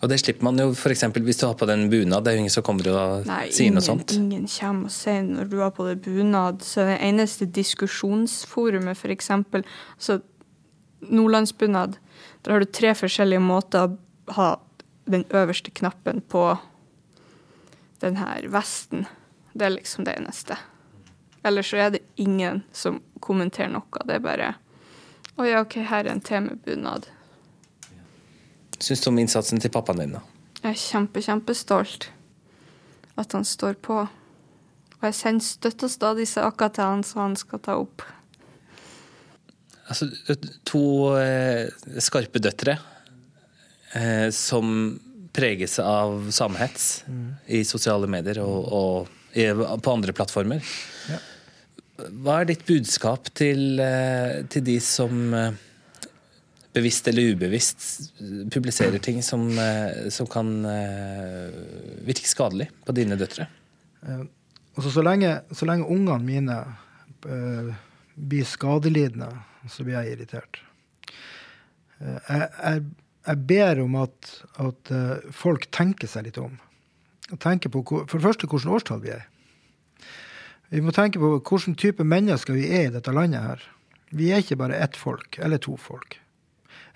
Og 0.00 0.08
det 0.08 0.16
slipper 0.22 0.46
man 0.48 0.56
jo 0.56 0.70
f.eks. 0.72 1.02
hvis 1.12 1.40
du 1.42 1.44
har 1.44 1.56
på 1.60 1.66
deg 1.68 1.76
en 1.76 1.90
bunad. 1.92 2.24
Det 2.24 2.32
er 2.32 2.38
jo 2.38 2.44
ingen 2.46 2.54
som 2.54 2.64
kommer 2.64 2.88
og 2.94 3.26
Nei, 3.28 3.42
sier 3.52 3.68
ingen, 3.68 3.76
noe 3.76 3.84
sånt. 3.84 4.14
ingen 4.16 4.46
kommer 4.48 4.88
og 4.88 4.94
sier 4.94 5.26
når 5.26 5.50
du 5.50 5.58
har 5.60 5.74
på 5.76 5.84
deg 5.90 6.00
bunad. 6.06 6.64
Så 6.64 6.86
det 6.88 6.96
eneste 7.04 7.48
diskusjonsforumet, 7.60 8.96
f.eks. 8.96 9.28
Altså, 9.36 10.20
nordlandsbunad, 11.04 11.98
der 12.40 12.56
har 12.56 12.64
du 12.64 12.72
tre 12.72 12.94
forskjellige 12.96 13.44
måter 13.44 13.90
å 13.90 14.34
ha 14.38 14.48
den 15.10 15.26
øverste 15.36 15.72
knappen 15.74 16.22
på 16.32 16.46
den 18.00 18.16
her 18.16 18.48
vesten. 18.48 19.04
Det 19.52 19.66
er 19.66 19.76
liksom 19.76 20.08
det 20.08 20.16
eneste. 20.16 20.56
Ellers 21.44 21.70
så 21.72 21.76
er 21.76 21.94
det 21.96 22.02
ingen 22.20 22.62
som 22.72 23.02
kommenterer 23.20 23.72
noe. 23.72 24.04
Det 24.06 24.16
er 24.16 24.24
bare 24.24 24.50
Å 25.40 25.44
ja, 25.48 25.60
OK, 25.64 25.78
her 25.88 26.04
er 26.04 26.12
en 26.12 26.20
te 26.20 26.36
med 26.44 26.60
bunad. 26.66 27.06
Syns 28.80 29.04
du 29.04 29.10
om 29.10 29.18
innsatsen 29.20 29.60
til 29.60 29.72
pappaen 29.72 30.00
din, 30.00 30.16
da? 30.16 30.22
Jeg 30.60 30.72
er 30.72 30.80
kjempe, 30.80 31.22
kjempestolt 31.24 32.10
at 33.20 33.36
han 33.36 33.44
står 33.44 33.76
på. 33.84 34.00
Og 35.00 35.06
jeg 35.08 35.16
sender 35.16 35.44
støtt 35.44 35.84
og 35.86 35.92
stadig 35.92 36.26
saker 36.28 36.72
til 36.76 36.88
han 36.88 37.04
som 37.06 37.22
han 37.24 37.36
skal 37.38 37.62
ta 37.64 37.76
opp. 37.80 38.04
Altså, 39.90 40.06
to 40.68 40.82
eh, 41.18 41.66
skarpe 41.98 42.42
døtre 42.42 42.76
eh, 43.96 44.28
som 44.34 45.00
preges 45.34 45.78
av 45.82 46.28
samehets 46.34 46.86
i 47.50 47.62
sosiale 47.66 48.06
medier 48.10 48.42
og, 48.44 48.70
og 48.70 49.38
i, 49.38 49.46
på 49.50 49.94
andre 49.94 50.14
plattformer. 50.14 50.62
Hva 52.22 52.40
er 52.40 52.50
ditt 52.50 52.62
budskap 52.68 53.32
til, 53.36 53.80
eh, 53.82 54.40
til 54.52 54.64
de 54.66 54.78
som 54.84 55.34
eh, 55.36 55.58
bevisst 56.72 57.08
eller 57.10 57.34
ubevisst 57.34 58.12
publiserer 58.54 58.98
ting 59.02 59.22
som, 59.26 59.48
eh, 59.58 60.08
som 60.14 60.28
kan 60.30 60.52
eh, 60.68 61.50
virke 62.06 62.28
skadelig 62.28 62.70
på 62.86 62.94
dine 62.96 63.18
døtre? 63.18 63.48
Altså, 64.06 64.90
så 64.94 65.04
lenge, 65.04 65.40
så 65.52 65.66
lenge 65.68 65.88
ungene 65.90 66.24
mine 66.24 66.58
eh, 67.26 67.72
blir 68.14 68.46
skadelidende, 68.48 69.30
så 69.68 69.84
blir 69.84 69.98
jeg 69.98 70.14
irritert. 70.14 70.62
Eh, 72.00 72.18
jeg, 72.28 72.46
jeg, 72.46 72.84
jeg 73.26 73.42
ber 73.50 73.82
om 73.84 73.98
at, 74.04 74.30
at 74.62 74.94
eh, 74.94 75.32
folk 75.34 75.66
tenker 75.74 76.10
seg 76.10 76.28
litt 76.28 76.40
om. 76.40 76.56
På, 77.30 77.82
for 77.84 78.16
det 78.16 78.24
første 78.24 78.48
hvilket 78.48 78.72
årstall 78.74 79.04
vi 79.04 79.12
er. 79.14 79.26
Vi 80.70 80.80
må 80.82 80.94
tenke 80.94 81.18
på 81.18 81.36
hvilken 81.38 81.76
type 81.78 82.06
mennesker 82.06 82.54
vi 82.54 82.68
er 82.70 82.88
i 82.88 82.94
dette 82.94 83.14
landet 83.14 83.42
her. 83.42 83.62
Vi 84.14 84.30
er 84.30 84.42
ikke 84.42 84.58
bare 84.58 84.78
ett 84.78 84.98
folk, 84.98 85.38
eller 85.38 85.58
to 85.62 85.76
folk, 85.78 86.16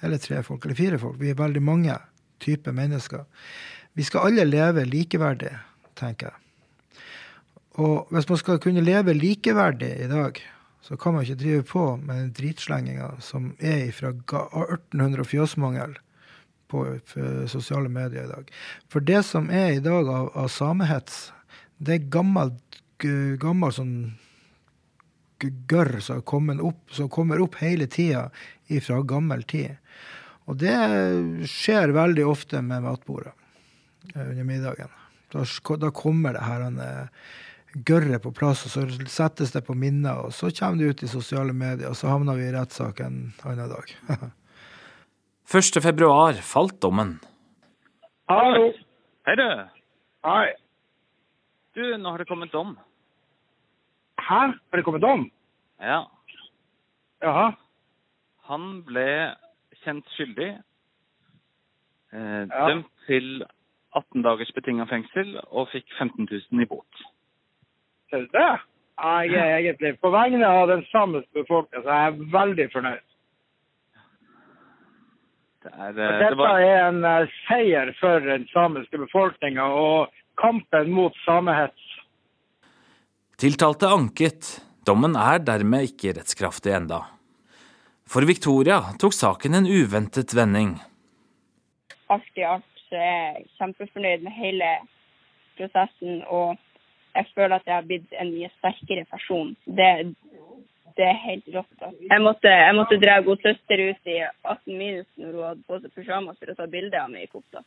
eller 0.05 0.21
tre 0.23 0.43
folk, 0.47 0.64
eller 0.64 0.79
fire 0.79 1.01
folk. 1.01 1.19
Vi 1.21 1.33
er 1.33 1.38
veldig 1.38 1.62
mange 1.64 1.99
typer 2.45 2.75
mennesker. 2.77 3.25
Vi 3.95 4.05
skal 4.07 4.29
alle 4.29 4.47
leve 4.47 4.85
likeverdig, 4.88 5.53
tenker 5.99 6.31
jeg. 6.33 6.40
Og 7.83 8.11
hvis 8.14 8.29
man 8.29 8.38
skal 8.38 8.61
kunne 8.62 8.85
leve 8.85 9.14
likeverdig 9.17 9.90
i 10.05 10.11
dag, 10.11 10.38
så 10.85 10.97
kan 11.01 11.14
man 11.14 11.25
ikke 11.25 11.40
drive 11.40 11.62
på 11.67 11.85
med 11.97 12.19
den 12.21 12.33
dritslenginga 12.37 13.14
som 13.25 13.55
er 13.59 13.88
fra 13.97 14.12
1800 14.12 15.23
og 15.25 15.31
fjøsmangel 15.31 15.95
på 16.69 16.83
sosiale 17.51 17.88
medier 17.88 18.27
i 18.27 18.31
dag. 18.31 18.51
For 18.93 19.01
det 19.01 19.23
som 19.25 19.49
er 19.51 19.79
i 19.79 19.83
dag 19.83 20.09
av, 20.11 20.29
av 20.37 20.51
samehets, 20.53 21.31
det 21.79 21.97
er 21.97 22.11
gammel, 22.12 22.53
gammel 23.40 23.75
sånn 23.75 23.97
gørr 25.69 25.99
som, 26.01 26.23
som 26.93 27.11
kommer 27.12 27.43
opp 27.43 27.59
hele 27.61 27.88
tida 27.90 28.29
fra 28.85 29.01
gammel 29.03 29.43
tid. 29.49 29.77
Og 30.51 30.59
det 30.61 30.75
skjer 31.49 31.95
veldig 31.97 32.27
ofte 32.29 32.61
med 32.63 32.85
matbordet 32.85 33.33
eh, 34.15 34.29
under 34.29 34.45
middagen. 34.45 34.93
Da, 35.33 35.45
da 35.81 35.91
kommer 35.95 36.37
det 36.37 36.45
her 36.47 36.67
en 36.69 36.79
gørret 37.75 38.23
på 38.23 38.31
plass, 38.35 38.65
og 38.67 38.71
så 38.71 39.09
settes 39.11 39.53
det 39.55 39.65
på 39.67 39.75
minner, 39.75 40.27
og 40.27 40.35
så 40.37 40.51
kommer 40.55 40.79
det 40.79 40.91
ut 40.93 41.03
i 41.03 41.11
sosiale 41.11 41.53
medier, 41.57 41.91
og 41.91 41.99
så 41.99 42.13
havner 42.13 42.39
vi 42.39 42.47
i 42.47 42.55
rettssak 42.55 43.01
en 43.03 43.33
annen 43.43 43.73
dag. 43.73 43.95
1. 45.55 45.83
februar 45.83 46.39
falt 46.41 46.79
dommen. 46.81 47.19
Hallo. 48.31 48.71
Hei, 49.27 49.35
du. 49.37 49.49
Hei. 50.25 50.55
Du, 51.77 51.83
nå 51.99 52.15
har 52.15 52.23
det 52.23 52.29
kommet 52.31 52.53
dom. 52.55 52.77
Hæ? 54.23 54.41
Har 54.57 54.79
det 54.79 54.85
kommet 54.87 55.03
dom? 55.05 55.27
Ja. 55.83 56.05
Jaha. 57.21 57.51
Han 58.49 58.81
ble 58.87 59.35
kjent 59.85 60.09
skyldig. 60.16 60.51
Eh, 62.14 62.47
Ja. 62.49 62.68
Dømt 62.68 62.90
til 63.07 63.44
18 63.94 64.23
dagers 64.23 64.53
betinga 64.55 64.87
fengsel 64.90 65.37
og 65.51 65.68
fikk 65.73 65.87
15 65.99 66.29
000 66.31 66.62
i 66.62 66.66
bot. 66.66 67.03
Ser 68.11 68.27
du 68.27 68.29
det? 68.35 68.53
Jeg 68.94 69.35
er 69.35 69.57
egentlig, 69.59 69.99
på 70.01 70.11
vegne 70.14 70.47
av 70.47 70.68
den 70.70 70.85
samiske 70.92 71.42
befolkningen, 71.42 71.83
så 71.83 71.90
er 71.90 72.05
jeg 72.05 72.29
veldig 72.33 72.66
fornøyd. 72.73 73.09
Det 75.64 75.73
er, 75.73 75.88
eh, 75.88 75.94
det 75.97 76.11
dette 76.20 76.37
var, 76.38 76.61
er 76.61 76.88
en 76.88 77.01
uh, 77.05 77.33
seier 77.49 77.90
for 77.99 78.20
den 78.20 78.47
samiske 78.53 79.01
befolkninga 79.01 79.64
og 79.64 80.12
kampen 80.38 80.92
mot 80.92 81.16
samehets. 81.25 81.90
Tiltalte 83.40 83.88
anket. 83.90 84.61
Dommen 84.87 85.16
er 85.16 85.40
dermed 85.42 85.88
ikke 85.88 86.14
rettskraftig 86.18 86.75
enda. 86.77 87.01
For 88.07 88.27
Victoria 88.29 88.81
tok 89.01 89.14
saken 89.17 89.55
en 89.55 89.67
uventet 89.67 90.35
vending. 90.37 90.77
alt 92.12 92.38
i 92.38 92.45
alt 92.45 92.83
så 92.88 92.97
er 93.01 93.14
jeg 93.14 93.47
kjempefornøyd 93.59 94.27
med 94.27 94.37
hele 94.37 94.71
prosessen. 95.59 96.21
Og 96.29 96.57
jeg 97.14 97.27
føler 97.35 97.57
at 97.57 97.67
jeg 97.67 97.75
har 97.75 97.88
blitt 97.88 98.12
en 98.21 98.33
mye 98.35 98.51
sterkere 98.59 99.07
person. 99.11 99.55
Det, 99.64 99.88
det 100.99 101.07
er 101.09 101.23
helt 101.25 101.49
rått. 101.57 101.87
Jeg 102.11 102.21
måtte, 102.23 102.53
jeg 102.53 102.77
måtte 102.77 103.01
dra 103.03 103.21
god 103.25 103.43
søster 103.47 103.87
ut 103.88 104.12
i 104.12 104.21
18 104.23 104.79
minus 104.79 105.09
når 105.17 105.33
hun 105.33 105.49
hadde 105.49 105.67
på 105.69 105.81
seg 105.81 105.97
pysjamas 105.97 106.38
for 106.38 106.53
å 106.53 106.59
ta 106.61 106.69
bilde 106.71 107.01
av 107.01 107.11
meg 107.11 107.27
i 107.27 107.33
kofta. 107.33 107.64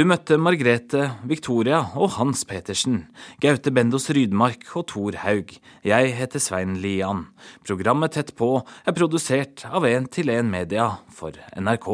Du 0.00 0.06
møtte 0.08 0.38
Margrethe, 0.40 1.10
Victoria 1.28 1.82
og 1.92 2.14
Hans 2.14 2.46
Petersen, 2.48 3.02
Gaute 3.44 3.68
Bendos 3.68 4.06
Rydmark 4.08 4.62
og 4.72 4.86
Thor 4.88 5.18
Haug. 5.26 5.52
Jeg 5.84 6.14
heter 6.16 6.40
Svein 6.40 6.78
Lian. 6.80 7.26
Programmet 7.68 8.14
Tett 8.16 8.32
på 8.38 8.48
er 8.64 8.96
produsert 8.96 9.66
av 9.68 9.84
1 9.84 10.08
til 10.16 10.32
1 10.32 10.48
Media 10.48 10.86
for 11.12 11.36
NRK. 11.52 11.90